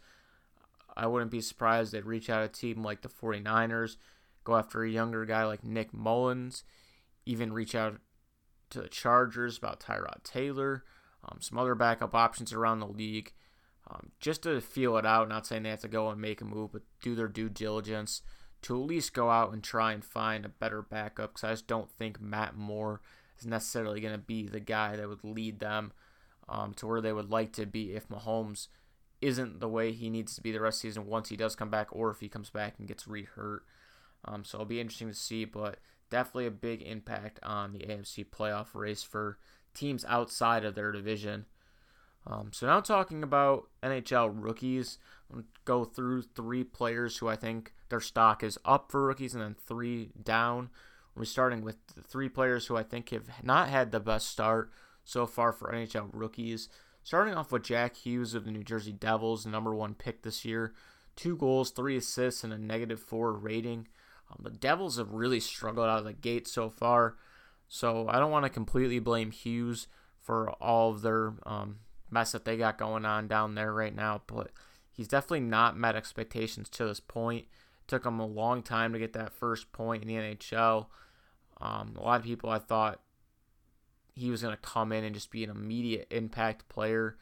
I 0.97 1.07
wouldn't 1.07 1.31
be 1.31 1.41
surprised 1.41 1.93
they'd 1.93 2.05
reach 2.05 2.31
out 2.31 2.45
a 2.45 2.49
team 2.49 2.83
like 2.83 3.03
the 3.03 3.09
49ers, 3.09 3.97
go 4.45 4.57
after 4.57 4.83
a 4.83 4.91
younger 4.91 5.25
guy 5.25 5.45
like 5.45 5.65
Nick 5.65 5.93
Mullens, 5.93 6.65
even 7.27 7.53
reach 7.53 7.75
out 7.75 7.99
to 8.71 8.81
the 8.81 8.89
Chargers 8.89 9.59
about 9.59 9.81
Tyrod 9.81 10.23
Taylor, 10.25 10.85
um, 11.25 11.39
some 11.41 11.59
other 11.59 11.75
backup 11.75 12.15
options 12.15 12.53
around 12.53 12.81
the 12.81 12.87
league, 12.87 13.33
um, 13.91 14.11
just 14.21 14.43
to 14.43 14.61
feel 14.61 14.97
it 14.97 15.07
out. 15.07 15.29
Not 15.29 15.47
saying 15.47 15.63
they 15.63 15.71
have 15.71 15.81
to 15.81 15.89
go 15.89 16.09
and 16.09 16.21
make 16.21 16.41
a 16.41 16.45
move, 16.45 16.73
but 16.73 16.83
do 17.01 17.15
their 17.15 17.29
due 17.29 17.49
diligence 17.49 18.23
to 18.63 18.81
at 18.81 18.87
least 18.87 19.13
go 19.13 19.29
out 19.29 19.53
and 19.53 19.63
try 19.63 19.93
and 19.93 20.05
find 20.05 20.45
a 20.45 20.49
better 20.49 20.83
backup 20.83 21.35
because 21.35 21.45
I 21.45 21.53
just 21.53 21.67
don't 21.67 21.91
think 21.91 22.21
Matt 22.21 22.57
Moore 22.57 23.01
is 23.39 23.47
necessarily 23.47 24.01
going 24.01 24.15
to 24.15 24.19
be 24.19 24.47
the 24.47 24.61
guy 24.61 24.97
that 24.97 25.09
would 25.09 25.25
lead 25.25 25.59
them 25.59 25.93
um, 26.49 26.73
to 26.75 26.87
where 26.87 27.01
they 27.01 27.13
would 27.13 27.31
like 27.31 27.53
to 27.55 27.67
be 27.67 27.93
if 27.93 28.09
Mahomes 28.09 28.69
isn't 29.21 29.61
the 29.61 29.69
way 29.69 29.93
he 29.93 30.11
needs 30.11 30.35
to 30.35 30.43
be 30.43 30.53
the 30.53 30.61
rest 30.61 30.79
of 30.79 30.83
the 30.83 30.89
season 30.89 31.07
once 31.07 31.29
he 31.29 31.37
does 31.37 31.57
come 31.57 31.71
back 31.71 31.89
or 31.91 32.11
if 32.11 32.21
he 32.21 32.29
comes 32.29 32.51
back 32.51 32.75
and 32.79 32.89
gets 32.89 33.07
re-hurt. 33.07 33.65
Um, 34.25 34.45
so 34.45 34.59
it'll 34.59 34.67
be 34.67 34.81
interesting 34.81 35.09
to 35.09 35.15
see, 35.15 35.45
but 35.45 35.79
definitely 36.11 36.47
a 36.47 36.53
big 36.53 36.83
impact 36.83 37.41
on 37.43 37.73
the 37.73 37.81
AFC 37.81 38.27
playoff 38.27 38.75
race 38.75 39.03
for 39.03 39.39
teams 39.75 40.05
outside 40.07 40.65
of 40.65 40.75
their 40.75 40.93
division. 40.93 41.47
Um, 42.27 42.51
so 42.53 42.67
now 42.67 42.81
talking 42.81 43.23
about 43.23 43.69
NHL 43.83 44.31
rookies, 44.33 44.99
I'm 45.33 45.47
go 45.65 45.85
through 45.85 46.23
three 46.23 46.63
players 46.63 47.17
who 47.17 47.29
I 47.29 47.37
think 47.37 47.73
their 47.89 48.01
stock 48.01 48.43
is 48.43 48.59
up 48.65 48.91
for 48.91 49.05
rookies, 49.05 49.35
and 49.35 49.43
then 49.43 49.57
three 49.67 50.13
down. 50.23 50.71
We're 51.15 51.25
starting 51.25 51.63
with 51.63 51.77
three 52.09 52.29
players 52.29 52.67
who 52.67 52.77
I 52.77 52.83
think 52.83 53.11
have 53.11 53.29
not 53.43 53.69
had 53.69 53.91
the 53.91 54.01
best 54.01 54.29
start 54.29 54.71
so 55.05 55.27
far 55.27 55.53
for 55.53 55.73
NHL 55.73 56.11
rookies. 56.13 56.69
Starting 57.03 57.35
off 57.35 57.51
with 57.51 57.65
Jack 57.65 57.97
Hughes 57.97 58.35
of 58.35 58.45
the 58.45 58.53
New 58.53 58.63
Jersey 58.63 58.93
Devils, 58.93 59.45
number 59.45 59.75
one 59.75 59.95
pick 59.95 60.23
this 60.23 60.45
year. 60.45 60.73
Two 61.17 61.37
goals, 61.37 61.71
three 61.71 61.97
assists, 61.97 62.45
and 62.45 62.53
a 62.53 62.59
negative 62.59 63.01
four 63.01 63.33
rating. 63.33 63.89
Um, 64.33 64.45
the 64.45 64.51
Devils 64.51 64.99
have 64.99 65.13
really 65.13 65.41
struggled 65.41 65.87
out 65.87 65.99
of 65.99 66.05
the 66.05 66.13
gate 66.13 66.49
so 66.49 66.71
far, 66.71 67.17
so 67.69 68.09
I 68.09 68.19
don't 68.19 68.31
want 68.31 68.45
to 68.45 68.51
completely 68.51 68.99
blame 68.99 69.31
Hughes 69.31 69.89
for 70.21 70.51
all 70.53 70.91
of 70.91 71.03
their 71.03 71.35
um, 71.45 71.79
mess 72.11 72.33
that 72.33 72.45
they 72.45 72.57
got 72.57 72.79
going 72.79 73.05
on 73.05 73.29
down 73.29 73.55
there 73.55 73.73
right 73.73 73.95
now, 73.95 74.23
but 74.27 74.51
he's 74.91 75.09
definitely 75.09 75.41
not 75.41 75.77
met 75.77 75.97
expectations 75.97 76.69
to 76.71 76.87
this 76.87 77.01
point. 77.01 77.47
It 77.81 77.89
took 77.89 78.07
him 78.07 78.21
a 78.21 78.27
long 78.27 78.63
time 78.63 78.93
to 78.93 78.99
get 78.99 79.13
that 79.15 79.33
first 79.33 79.73
point 79.73 80.03
in 80.03 80.09
the 80.09 80.15
NHL. 80.15 80.87
Um, 81.61 81.95
a 81.97 82.03
lot 82.03 82.21
of 82.21 82.27
people 82.27 82.51
I 82.51 82.59
thought 82.59 83.01
he 84.15 84.31
was 84.31 84.43
going 84.43 84.55
to 84.55 84.61
come 84.61 84.93
in 84.93 85.05
and 85.05 85.15
just 85.15 85.31
be 85.31 85.43
an 85.43 85.51
immediate 85.51 86.07
impact 86.11 86.69
player, 86.69 87.17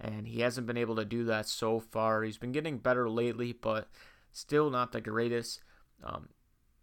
and 0.00 0.28
he 0.28 0.40
hasn't 0.40 0.66
been 0.66 0.76
able 0.76 0.96
to 0.96 1.04
do 1.04 1.24
that 1.24 1.48
so 1.48 1.80
far. 1.80 2.22
He's 2.22 2.38
been 2.38 2.52
getting 2.52 2.78
better 2.78 3.10
lately, 3.10 3.52
but 3.52 3.88
still 4.32 4.70
not 4.70 4.92
the 4.92 5.00
greatest. 5.00 5.62
Um, 6.04 6.28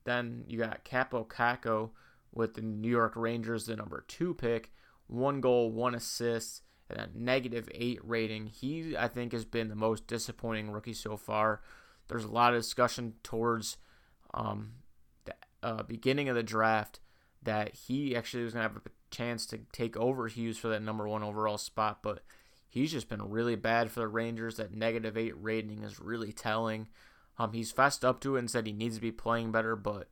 then 0.06 0.44
you 0.48 0.60
got 0.60 0.86
Kaapo 0.86 1.28
Kakko 1.28 1.92
with 2.34 2.56
the 2.56 2.62
New 2.62 2.90
York 2.90 3.14
Rangers, 3.16 3.66
the 3.66 3.76
number 3.76 4.04
two 4.08 4.34
pick, 4.34 4.72
one 5.08 5.42
goal, 5.42 5.72
one 5.72 5.96
assist, 5.96 6.64
and 6.90 7.00
a 7.00 7.10
negative 7.16 7.70
eight 7.74 8.00
rating. 8.04 8.48
He, 8.48 8.96
I 8.98 9.08
think, 9.08 9.32
has 9.32 9.46
been 9.46 9.70
the 9.70 9.76
most 9.76 10.08
disappointing 10.08 10.72
rookie 10.72 10.94
so 10.94 11.18
far. 11.18 11.62
There's 12.08 12.26
a 12.26 12.32
lot 12.32 12.54
of 12.54 12.62
discussion 12.62 13.14
towards 13.24 13.78
um, 14.34 14.74
the 15.26 15.34
uh, 15.62 15.84
beginning 15.84 16.30
of 16.30 16.36
the 16.36 16.44
draft 16.44 17.00
that 17.44 17.76
he 17.76 18.16
actually 18.16 18.44
was 18.44 18.54
going 18.54 18.68
to 18.68 18.74
have 18.74 18.82
a 18.86 18.90
chance 19.12 19.46
to 19.48 19.60
take 19.72 19.96
over 19.98 20.28
Hughes 20.28 20.58
for 20.58 20.70
that 20.70 20.82
number 20.82 21.08
one 21.08 21.24
overall 21.24 21.58
spot, 21.58 22.00
but 22.02 22.24
he's 22.68 22.92
just 22.92 23.10
been 23.10 23.30
really 23.30 23.56
bad 23.56 23.92
for 23.92 24.00
the 24.00 24.08
Rangers. 24.08 24.58
That 24.58 24.74
negative 24.74 25.18
eight 25.18 25.36
rating 25.42 25.84
is 25.84 26.00
really 26.00 26.34
telling. 26.34 26.88
Um, 27.38 27.54
he's 27.54 27.72
fessed 27.72 28.06
up 28.06 28.20
to 28.22 28.36
it 28.36 28.40
and 28.40 28.50
said 28.50 28.68
he 28.68 28.74
needs 28.74 28.96
to 28.96 29.02
be 29.02 29.12
playing 29.12 29.52
better, 29.52 29.76
but 29.76 30.10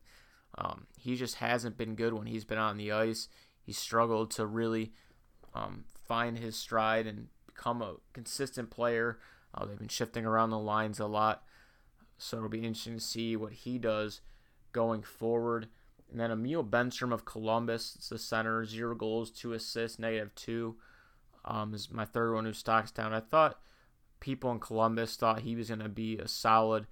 um, 0.58 0.88
he 0.98 1.16
just 1.16 1.36
hasn't 1.36 1.78
been 1.78 1.96
good 1.96 2.14
when 2.14 2.28
he's 2.28 2.46
been 2.46 2.58
on 2.58 2.78
the 2.78 2.92
ice. 2.92 3.28
He's 3.62 3.78
struggled 3.78 4.32
to 4.32 4.46
really 4.46 4.92
um, 5.54 5.86
find 6.08 6.38
his 6.38 6.56
stride 6.56 7.06
and 7.08 7.28
become 7.46 7.82
a 7.82 7.96
consistent 8.14 8.70
player. 8.70 9.20
Uh, 9.54 9.66
they've 9.66 9.78
been 9.80 9.88
shifting 9.88 10.26
around 10.26 10.50
the 10.50 10.60
lines 10.60 11.00
a 11.00 11.06
lot, 11.06 11.44
so 12.18 12.38
it'll 12.38 12.50
be 12.50 12.60
interesting 12.60 12.96
to 12.98 13.04
see 13.04 13.36
what 13.36 13.54
he 13.54 13.78
does 13.78 14.22
going 14.72 15.04
forward. 15.04 15.68
And 16.10 16.20
then 16.20 16.32
Emil 16.32 16.64
Bemstrom 16.64 17.14
of 17.14 17.26
Columbus, 17.26 17.96
it's 17.96 18.10
the 18.10 18.18
center, 18.18 18.66
zero 18.66 18.96
goals, 18.96 19.32
two 19.32 19.54
assists, 19.54 20.00
negative 20.00 20.34
two. 20.36 20.76
Um, 21.46 21.74
is 21.74 21.90
my 21.92 22.06
third 22.06 22.34
one 22.34 22.46
who 22.46 22.54
stocks 22.54 22.92
down. 22.92 23.14
I 23.14 23.20
thought 23.20 23.60
people 24.20 24.52
in 24.52 24.60
Columbus 24.60 25.16
thought 25.16 25.42
he 25.42 25.56
was 25.56 25.70
going 25.70 25.80
to 25.80 25.90
be 25.90 26.18
a 26.18 26.28
solid 26.28 26.86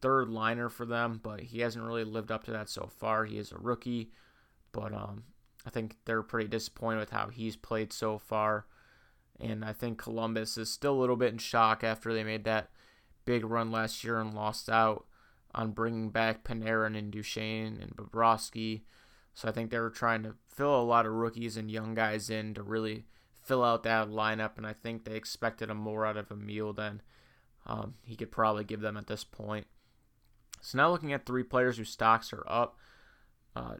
third 0.00 0.28
liner 0.28 0.68
for 0.68 0.86
them, 0.86 1.20
but 1.22 1.40
he 1.40 1.60
hasn't 1.60 1.84
really 1.84 2.04
lived 2.04 2.30
up 2.30 2.44
to 2.44 2.50
that 2.52 2.68
so 2.68 2.88
far. 2.98 3.24
He 3.24 3.38
is 3.38 3.52
a 3.52 3.58
rookie, 3.58 4.10
but 4.72 4.92
um, 4.92 5.24
I 5.66 5.70
think 5.70 5.96
they're 6.04 6.22
pretty 6.22 6.48
disappointed 6.48 7.00
with 7.00 7.10
how 7.10 7.28
he's 7.28 7.56
played 7.56 7.92
so 7.92 8.18
far. 8.18 8.66
And 9.38 9.64
I 9.64 9.72
think 9.72 9.98
Columbus 9.98 10.58
is 10.58 10.70
still 10.70 10.94
a 10.94 11.00
little 11.00 11.16
bit 11.16 11.32
in 11.32 11.38
shock 11.38 11.82
after 11.82 12.12
they 12.12 12.24
made 12.24 12.44
that 12.44 12.70
big 13.24 13.44
run 13.44 13.70
last 13.70 14.04
year 14.04 14.20
and 14.20 14.34
lost 14.34 14.68
out 14.68 15.06
on 15.54 15.72
bringing 15.72 16.10
back 16.10 16.44
Panarin 16.44 16.96
and 16.96 17.10
Duchene 17.10 17.78
and 17.80 17.96
Bobrovsky. 17.96 18.82
So 19.34 19.48
I 19.48 19.52
think 19.52 19.70
they 19.70 19.78
were 19.78 19.90
trying 19.90 20.22
to 20.24 20.34
fill 20.48 20.78
a 20.78 20.82
lot 20.82 21.06
of 21.06 21.12
rookies 21.12 21.56
and 21.56 21.70
young 21.70 21.94
guys 21.94 22.28
in 22.28 22.54
to 22.54 22.62
really 22.62 23.04
fill 23.42 23.64
out 23.64 23.82
that 23.84 24.08
lineup. 24.08 24.56
And 24.56 24.66
I 24.66 24.74
think 24.74 25.04
they 25.04 25.16
expected 25.16 25.70
a 25.70 25.74
more 25.74 26.04
out 26.04 26.16
of 26.16 26.30
Emil 26.30 26.72
than 26.72 27.00
um, 27.66 27.94
he 28.04 28.16
could 28.16 28.30
probably 28.30 28.64
give 28.64 28.80
them 28.80 28.96
at 28.96 29.06
this 29.06 29.24
point. 29.24 29.66
So 30.60 30.78
now 30.78 30.90
looking 30.90 31.12
at 31.12 31.26
three 31.26 31.42
players 31.42 31.76
whose 31.76 31.90
stocks 31.90 32.32
are 32.32 32.44
up. 32.46 32.78
Uh, 33.56 33.76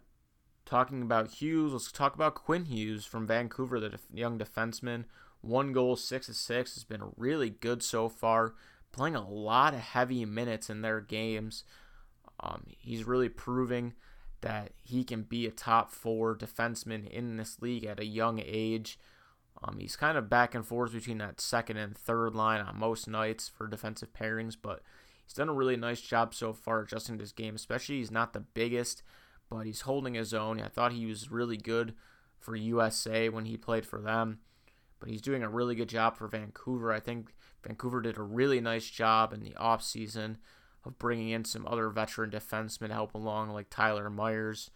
talking 0.65 1.03
about 1.03 1.35
Hughes, 1.35 1.73
let's 1.73 1.93
talk 1.93 2.15
about 2.15 2.35
Quinn 2.35 2.65
Hughes 2.65 3.05
from 3.05 3.27
Vancouver, 3.27 3.79
the 3.79 3.91
def- 3.91 4.07
young 4.13 4.39
defenseman. 4.39 5.05
One 5.41 5.73
goal, 5.73 5.97
six 5.97 6.29
assists, 6.29 6.77
has 6.77 6.85
been 6.85 7.13
really 7.17 7.51
good 7.51 7.83
so 7.83 8.09
far 8.09 8.55
playing 8.93 9.17
a 9.17 9.29
lot 9.29 9.75
of 9.75 9.81
heavy 9.81 10.25
minutes 10.25 10.69
in 10.69 10.83
their 10.83 11.01
games. 11.01 11.65
Um, 12.41 12.65
he's 12.79 13.05
really 13.05 13.29
proving 13.29 13.95
that 14.41 14.73
he 14.83 15.05
can 15.05 15.23
be 15.23 15.47
a 15.47 15.51
top 15.51 15.91
four 15.91 16.37
defenseman 16.37 17.09
in 17.09 17.37
this 17.37 17.61
league 17.61 17.85
at 17.85 18.01
a 18.01 18.07
young 18.07 18.41
age. 18.45 18.99
Um, 19.63 19.79
he's 19.79 19.97
kind 19.97 20.17
of 20.17 20.31
back 20.31 20.55
and 20.55 20.67
forth 20.67 20.93
between 20.93 21.19
that 21.19 21.41
second 21.41 21.77
and 21.77 21.97
third 21.97 22.35
line 22.35 22.61
on 22.61 22.79
most 22.79 23.07
nights 23.07 23.49
for 23.49 23.67
defensive 23.67 24.13
pairings, 24.13 24.57
but 24.61 24.81
he's 25.31 25.37
done 25.37 25.49
a 25.49 25.55
really 25.55 25.77
nice 25.77 26.01
job 26.01 26.35
so 26.35 26.53
far 26.53 26.81
adjusting 26.81 27.17
to 27.17 27.23
this 27.23 27.31
game. 27.31 27.55
Especially, 27.55 27.99
he's 27.99 28.11
not 28.11 28.33
the 28.33 28.41
biggest, 28.41 29.05
but 29.49 29.65
he's 29.65 29.83
holding 29.83 30.15
his 30.15 30.35
own. 30.35 30.61
I 30.61 30.67
thought 30.67 30.93
he 30.93 31.07
was 31.07 31.31
really 31.31 31.57
good 31.57 31.95
for 32.41 32.57
USA 32.57 33.29
when 33.29 33.45
he 33.45 33.57
played 33.57 33.87
for 33.87 34.01
them, 34.01 34.41
but 34.99 35.09
he's 35.09 35.23
doing 35.23 35.45
a 35.45 35.49
really 35.49 35.77
good 35.77 35.89
job 35.89 36.17
for 36.17 36.27
Vancouver. 36.27 36.93
I 36.93 36.99
think 36.99 37.33
Vancouver 37.65 38.01
did 38.01 38.19
a 38.19 38.23
really 38.23 38.61
nice 38.61 38.91
job 38.91 39.33
in 39.33 39.39
the 39.39 39.51
offseason 39.53 40.39
of 40.85 40.99
bringing 40.99 41.29
in 41.29 41.45
some 41.45 41.65
other 41.65 41.91
veteran 41.91 42.31
defensemen 42.31 42.89
to 42.89 42.95
help 42.95 43.15
along, 43.15 43.51
like 43.51 43.71
Tyler 43.71 44.11
Myers. 44.11 44.73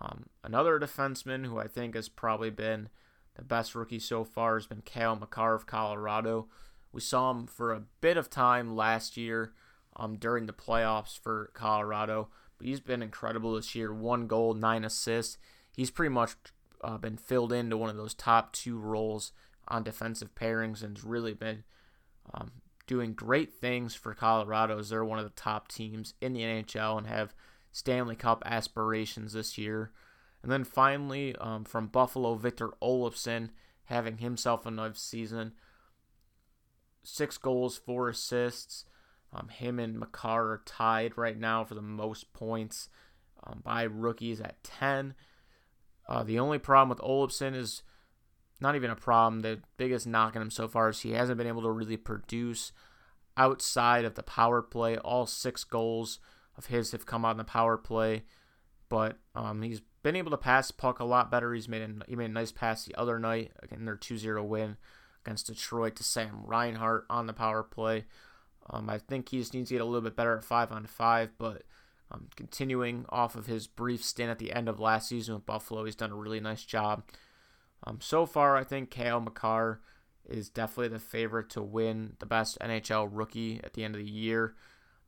Um, 0.00 0.30
another 0.42 0.80
defenseman 0.80 1.44
who 1.44 1.58
I 1.58 1.66
think 1.68 1.96
has 1.96 2.08
probably 2.08 2.50
been 2.50 2.88
the 3.34 3.44
best 3.44 3.74
rookie 3.74 3.98
so 3.98 4.24
far 4.24 4.54
has 4.54 4.66
been 4.66 4.80
Cale 4.80 5.16
Makar 5.16 5.54
of 5.54 5.66
Colorado. 5.66 6.48
We 6.92 7.02
saw 7.02 7.30
him 7.30 7.46
for 7.46 7.74
a 7.74 7.82
bit 8.00 8.16
of 8.16 8.30
time 8.30 8.74
last 8.74 9.18
year 9.18 9.52
um, 9.96 10.16
during 10.16 10.46
the 10.46 10.52
playoffs 10.52 11.18
for 11.18 11.50
Colorado, 11.54 12.28
but 12.58 12.66
he's 12.66 12.80
been 12.80 13.02
incredible 13.02 13.54
this 13.54 13.74
year. 13.74 13.92
One 13.92 14.26
goal, 14.26 14.54
nine 14.54 14.84
assists. 14.84 15.38
He's 15.74 15.90
pretty 15.90 16.12
much 16.12 16.34
uh, 16.82 16.98
been 16.98 17.16
filled 17.16 17.52
into 17.52 17.76
one 17.76 17.90
of 17.90 17.96
those 17.96 18.14
top 18.14 18.52
two 18.52 18.78
roles 18.78 19.32
on 19.68 19.82
defensive 19.82 20.34
pairings 20.34 20.82
and 20.82 20.96
has 20.96 21.04
really 21.04 21.34
been 21.34 21.64
um, 22.34 22.52
doing 22.86 23.12
great 23.12 23.52
things 23.52 23.94
for 23.94 24.14
Colorado 24.14 24.78
as 24.78 24.90
they're 24.90 25.04
one 25.04 25.18
of 25.18 25.24
the 25.24 25.30
top 25.30 25.68
teams 25.68 26.14
in 26.20 26.32
the 26.32 26.42
NHL 26.42 26.98
and 26.98 27.06
have 27.06 27.34
Stanley 27.72 28.16
Cup 28.16 28.42
aspirations 28.46 29.32
this 29.32 29.58
year. 29.58 29.90
And 30.42 30.52
then 30.52 30.64
finally, 30.64 31.34
um, 31.36 31.64
from 31.64 31.88
Buffalo, 31.88 32.36
Victor 32.36 32.70
Olofsson 32.80 33.50
having 33.86 34.18
himself 34.18 34.66
a 34.66 34.70
nice 34.70 35.00
season. 35.00 35.52
Six 37.02 37.38
goals, 37.38 37.76
four 37.76 38.08
assists. 38.08 38.84
Um, 39.32 39.48
him 39.48 39.78
and 39.78 39.98
Makar 39.98 40.52
are 40.52 40.62
tied 40.64 41.16
right 41.16 41.38
now 41.38 41.64
for 41.64 41.74
the 41.74 41.82
most 41.82 42.32
points 42.32 42.88
um, 43.44 43.60
by 43.64 43.82
rookies 43.82 44.40
at 44.40 44.62
10. 44.62 45.14
Uh, 46.08 46.22
the 46.22 46.38
only 46.38 46.58
problem 46.58 46.88
with 46.88 46.98
Olofsson 46.98 47.54
is 47.54 47.82
not 48.60 48.76
even 48.76 48.90
a 48.90 48.96
problem. 48.96 49.40
The 49.40 49.60
biggest 49.76 50.06
knock 50.06 50.36
on 50.36 50.42
him 50.42 50.50
so 50.50 50.68
far 50.68 50.90
is 50.90 51.00
he 51.00 51.12
hasn't 51.12 51.38
been 51.38 51.46
able 51.46 51.62
to 51.62 51.70
really 51.70 51.96
produce 51.96 52.72
outside 53.36 54.04
of 54.04 54.14
the 54.14 54.22
power 54.22 54.62
play. 54.62 54.96
All 54.96 55.26
six 55.26 55.64
goals 55.64 56.18
of 56.56 56.66
his 56.66 56.92
have 56.92 57.06
come 57.06 57.24
on 57.24 57.36
the 57.36 57.44
power 57.44 57.76
play, 57.76 58.24
but 58.88 59.18
um, 59.34 59.62
he's 59.62 59.82
been 60.02 60.16
able 60.16 60.30
to 60.30 60.36
pass 60.36 60.70
puck 60.70 61.00
a 61.00 61.04
lot 61.04 61.30
better. 61.30 61.52
He's 61.52 61.68
made 61.68 61.82
a, 61.82 61.90
he 62.08 62.16
made 62.16 62.30
a 62.30 62.34
nice 62.34 62.52
pass 62.52 62.84
the 62.84 62.94
other 62.94 63.18
night 63.18 63.52
in 63.70 63.84
their 63.84 63.96
2-0 63.96 64.46
win 64.46 64.76
against 65.24 65.48
Detroit 65.48 65.96
to 65.96 66.04
Sam 66.04 66.42
Reinhart 66.44 67.04
on 67.10 67.26
the 67.26 67.32
power 67.32 67.62
play. 67.62 68.04
Um, 68.70 68.90
I 68.90 68.98
think 68.98 69.28
he 69.28 69.38
just 69.38 69.54
needs 69.54 69.68
to 69.68 69.74
get 69.74 69.82
a 69.82 69.84
little 69.84 70.00
bit 70.00 70.16
better 70.16 70.36
at 70.36 70.44
five 70.44 70.72
on 70.72 70.86
five, 70.86 71.30
but 71.38 71.62
um, 72.10 72.28
continuing 72.36 73.04
off 73.08 73.34
of 73.34 73.46
his 73.46 73.66
brief 73.66 74.04
stint 74.04 74.30
at 74.30 74.38
the 74.38 74.52
end 74.52 74.68
of 74.68 74.80
last 74.80 75.08
season 75.08 75.34
with 75.34 75.46
Buffalo, 75.46 75.84
he's 75.84 75.96
done 75.96 76.12
a 76.12 76.16
really 76.16 76.40
nice 76.40 76.64
job. 76.64 77.04
Um, 77.84 77.98
so 78.00 78.26
far, 78.26 78.56
I 78.56 78.64
think 78.64 78.90
Cale 78.90 79.20
Makar 79.20 79.80
is 80.28 80.48
definitely 80.48 80.88
the 80.88 80.98
favorite 80.98 81.50
to 81.50 81.62
win 81.62 82.14
the 82.18 82.26
best 82.26 82.58
NHL 82.60 83.08
rookie 83.10 83.60
at 83.62 83.74
the 83.74 83.84
end 83.84 83.94
of 83.94 84.00
the 84.00 84.10
year. 84.10 84.54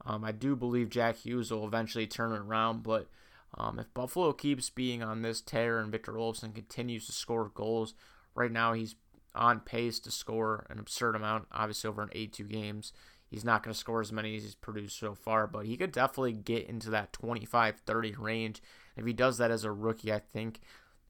Um, 0.04 0.24
I 0.24 0.32
do 0.32 0.54
believe 0.54 0.90
Jack 0.90 1.16
Hughes 1.16 1.50
will 1.50 1.66
eventually 1.66 2.06
turn 2.06 2.32
it 2.32 2.40
around, 2.40 2.82
but 2.82 3.08
um, 3.56 3.78
if 3.78 3.92
Buffalo 3.94 4.32
keeps 4.32 4.70
being 4.70 5.02
on 5.02 5.22
this 5.22 5.40
tear 5.40 5.80
and 5.80 5.90
Victor 5.90 6.12
Olofsson 6.12 6.54
continues 6.54 7.06
to 7.06 7.12
score 7.12 7.50
goals, 7.52 7.94
right 8.34 8.52
now 8.52 8.72
he's 8.74 8.94
on 9.34 9.60
pace 9.60 9.98
to 10.00 10.10
score 10.10 10.66
an 10.70 10.78
absurd 10.78 11.16
amount, 11.16 11.46
obviously 11.52 11.88
over 11.88 12.02
an 12.02 12.10
82 12.12 12.44
games. 12.44 12.92
He's 13.28 13.44
not 13.44 13.62
going 13.62 13.74
to 13.74 13.78
score 13.78 14.00
as 14.00 14.12
many 14.12 14.36
as 14.36 14.42
he's 14.42 14.54
produced 14.54 14.98
so 14.98 15.14
far, 15.14 15.46
but 15.46 15.66
he 15.66 15.76
could 15.76 15.92
definitely 15.92 16.32
get 16.32 16.66
into 16.66 16.90
that 16.90 17.12
25 17.12 17.80
30 17.84 18.14
range. 18.18 18.62
If 18.96 19.04
he 19.04 19.12
does 19.12 19.38
that 19.38 19.50
as 19.50 19.64
a 19.64 19.72
rookie, 19.72 20.12
I 20.12 20.18
think 20.18 20.60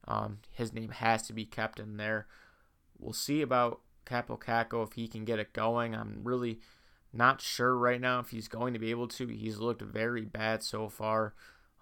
um, 0.07 0.39
his 0.51 0.73
name 0.73 0.91
has 0.91 1.23
to 1.29 1.33
be 1.33 1.45
kept 1.45 1.79
in 1.79 1.97
there. 1.97 2.27
We'll 2.99 3.13
see 3.13 3.41
about 3.41 3.81
Kaapo 4.05 4.39
Kakko 4.39 4.87
if 4.87 4.95
he 4.95 5.07
can 5.07 5.25
get 5.25 5.39
it 5.39 5.53
going. 5.53 5.95
I'm 5.95 6.21
really 6.25 6.61
not 7.13 7.41
sure 7.41 7.77
right 7.77 8.01
now 8.01 8.19
if 8.19 8.31
he's 8.31 8.49
going 8.49 8.73
to 8.75 8.81
be 8.81 8.91
able 8.91 9.09
to. 9.09 9.27
He's 9.29 9.59
looked 9.59 9.83
very 9.83 10.25
bad 10.25 10.63
so 10.63 10.89
far. 10.89 11.35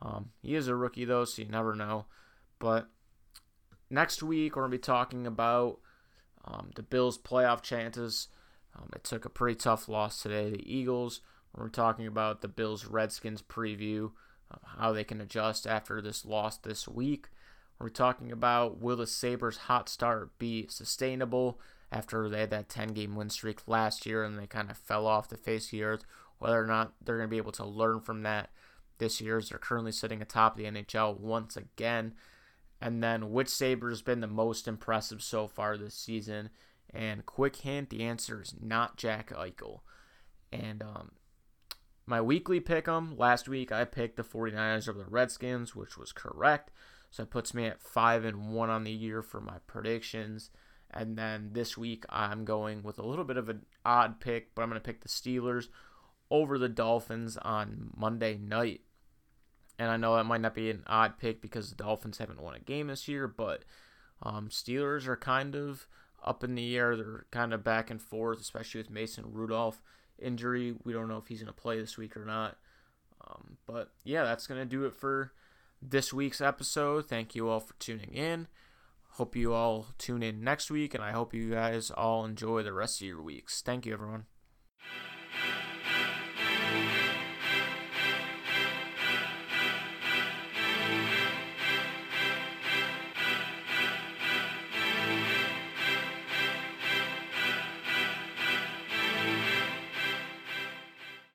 Um, 0.03 0.31
he 0.42 0.55
is 0.55 0.68
a 0.68 0.77
rookie 0.77 1.05
though, 1.05 1.25
so 1.25 1.42
you 1.42 1.49
never 1.49 1.75
know. 1.75 2.07
But 2.59 2.88
next 3.90 4.22
week 4.22 4.57
we're 4.57 4.62
gonna 4.62 4.72
be 4.72 4.79
talking 4.79 5.27
about 5.27 5.79
um, 6.44 6.70
the 6.75 6.83
Bills' 6.83 7.18
playoff 7.18 7.62
chances. 7.62 8.29
Um, 8.76 8.88
it 8.94 9.04
took 9.04 9.24
a 9.24 9.30
pretty 9.30 9.56
tough 9.56 9.88
loss 9.88 10.22
today. 10.22 10.50
The 10.50 10.72
Eagles. 10.74 11.20
We're 11.54 11.68
talking 11.68 12.06
about 12.06 12.42
the 12.42 12.48
Bills 12.48 12.84
Redskins 12.84 13.40
preview, 13.40 14.12
uh, 14.50 14.58
how 14.78 14.92
they 14.92 15.04
can 15.04 15.22
adjust 15.22 15.66
after 15.66 16.02
this 16.02 16.26
loss 16.26 16.58
this 16.58 16.86
week. 16.86 17.28
We're 17.78 17.88
talking 17.88 18.30
about 18.30 18.80
will 18.80 18.96
the 18.96 19.06
Sabres 19.06 19.56
hot 19.56 19.88
start 19.88 20.38
be 20.38 20.66
sustainable 20.68 21.58
after 21.90 22.28
they 22.28 22.40
had 22.40 22.50
that 22.50 22.68
10 22.68 22.88
game 22.88 23.14
win 23.14 23.30
streak 23.30 23.66
last 23.66 24.06
year 24.06 24.24
and 24.24 24.38
they 24.38 24.46
kind 24.46 24.70
of 24.70 24.76
fell 24.76 25.06
off 25.06 25.28
the 25.28 25.36
face 25.36 25.66
of 25.66 25.70
the 25.70 25.82
earth, 25.82 26.04
whether 26.38 26.62
or 26.62 26.66
not 26.66 26.92
they're 27.02 27.16
going 27.16 27.28
to 27.28 27.30
be 27.30 27.38
able 27.38 27.52
to 27.52 27.64
learn 27.64 28.00
from 28.00 28.22
that 28.22 28.50
this 28.98 29.20
year 29.20 29.38
as 29.38 29.48
they're 29.48 29.58
currently 29.58 29.92
sitting 29.92 30.22
atop 30.22 30.56
the 30.56 30.64
NHL 30.64 31.18
once 31.18 31.56
again. 31.56 32.14
And 32.80 33.02
then 33.02 33.30
which 33.30 33.48
Sabre 33.48 33.90
has 33.90 34.02
been 34.02 34.20
the 34.20 34.26
most 34.26 34.68
impressive 34.68 35.22
so 35.22 35.46
far 35.46 35.76
this 35.76 35.94
season? 35.94 36.50
And 36.96 37.26
quick 37.26 37.56
hint, 37.56 37.90
the 37.90 38.02
answer 38.02 38.40
is 38.40 38.54
not 38.59 38.96
Jack 38.96 39.30
Eichel. 39.30 39.80
And 40.50 40.82
um, 40.82 41.12
my 42.06 42.22
weekly 42.22 42.59
pick 42.59 42.88
'em 42.88 43.18
last 43.18 43.48
week, 43.48 43.70
I 43.70 43.85
picked 43.85 44.16
the 44.16 44.24
49ers 44.24 44.88
over 44.88 45.00
the 45.00 45.11
Redskins, 45.11 45.76
which 45.76 45.98
was 45.98 46.12
correct. 46.12 46.70
So 47.11 47.24
it 47.24 47.30
puts 47.30 47.52
me 47.52 47.66
at 47.66 47.82
five 47.82 48.24
and 48.24 48.54
one 48.54 48.70
on 48.70 48.85
the 48.85 48.92
year 48.92 49.22
for 49.22 49.40
my 49.40 49.59
predictions. 49.66 50.50
And 50.90 51.18
then 51.18 51.50
this 51.52 51.76
week, 51.76 52.04
I'm 52.09 52.44
going 52.44 52.82
with 52.82 52.98
a 52.98 53.06
little 53.06 53.24
bit 53.24 53.37
of 53.37 53.50
an 53.50 53.66
odd 53.85 54.18
pick, 54.18 54.54
but 54.54 54.62
I'm 54.62 54.70
going 54.70 54.80
to 54.80 54.85
pick 54.85 55.02
the 55.02 55.09
Steelers 55.09 55.68
over 56.30 56.59
the 56.59 56.68
Dolphins 56.68 57.37
on 57.37 57.90
Monday 57.94 58.38
night. 58.38 58.80
And 59.78 59.90
I 59.90 59.98
know 59.98 60.16
that 60.16 60.24
might 60.24 60.40
not 60.40 60.54
be 60.54 60.70
an 60.70 60.85
odd 60.87 61.18
pick 61.18 61.42
because 61.42 61.68
the 61.68 61.76
Dolphins 61.76 62.18
haven't 62.18 62.40
won 62.40 62.54
a 62.54 62.61
game 62.61 62.87
this 62.87 63.06
year, 63.06 63.28
but 63.28 63.64
um, 64.22 64.48
Steelers 64.48 65.06
are 65.06 65.16
kind 65.16 65.54
of 65.54 65.87
up 66.26 66.42
in 66.42 66.54
the 66.54 66.76
air. 66.76 66.96
They're 66.96 67.26
kind 67.30 67.54
of 67.54 67.64
back 67.64 67.90
and 67.90 68.00
forth, 68.00 68.40
especially 68.40 68.80
with 68.80 68.90
Mason 68.90 69.24
Rudolph 69.32 69.82
injury. 70.18 70.74
We 70.84 70.92
don't 70.92 71.08
know 71.08 71.18
if 71.18 71.28
he's 71.28 71.42
going 71.42 71.52
to 71.52 71.60
play 71.60 71.80
this 71.80 71.96
week 71.96 72.16
or 72.16 72.24
not. 72.24 72.56
Um, 73.26 73.58
but 73.66 73.92
yeah, 74.04 74.24
that's 74.24 74.46
going 74.46 74.60
to 74.60 74.66
do 74.66 74.84
it 74.84 74.94
for 74.94 75.32
this 75.80 76.12
week's 76.12 76.40
episode. 76.40 77.06
Thank 77.06 77.34
you 77.34 77.48
all 77.48 77.60
for 77.60 77.74
tuning 77.78 78.12
in. 78.12 78.48
Hope 79.12 79.34
you 79.34 79.54
all 79.54 79.86
tune 79.96 80.22
in 80.22 80.44
next 80.44 80.70
week, 80.70 80.94
and 80.94 81.02
I 81.02 81.12
hope 81.12 81.32
you 81.32 81.50
guys 81.50 81.90
all 81.90 82.24
enjoy 82.24 82.62
the 82.62 82.72
rest 82.72 83.00
of 83.00 83.06
your 83.06 83.22
weeks. 83.22 83.62
Thank 83.62 83.86
you, 83.86 83.94
everyone. 83.94 84.26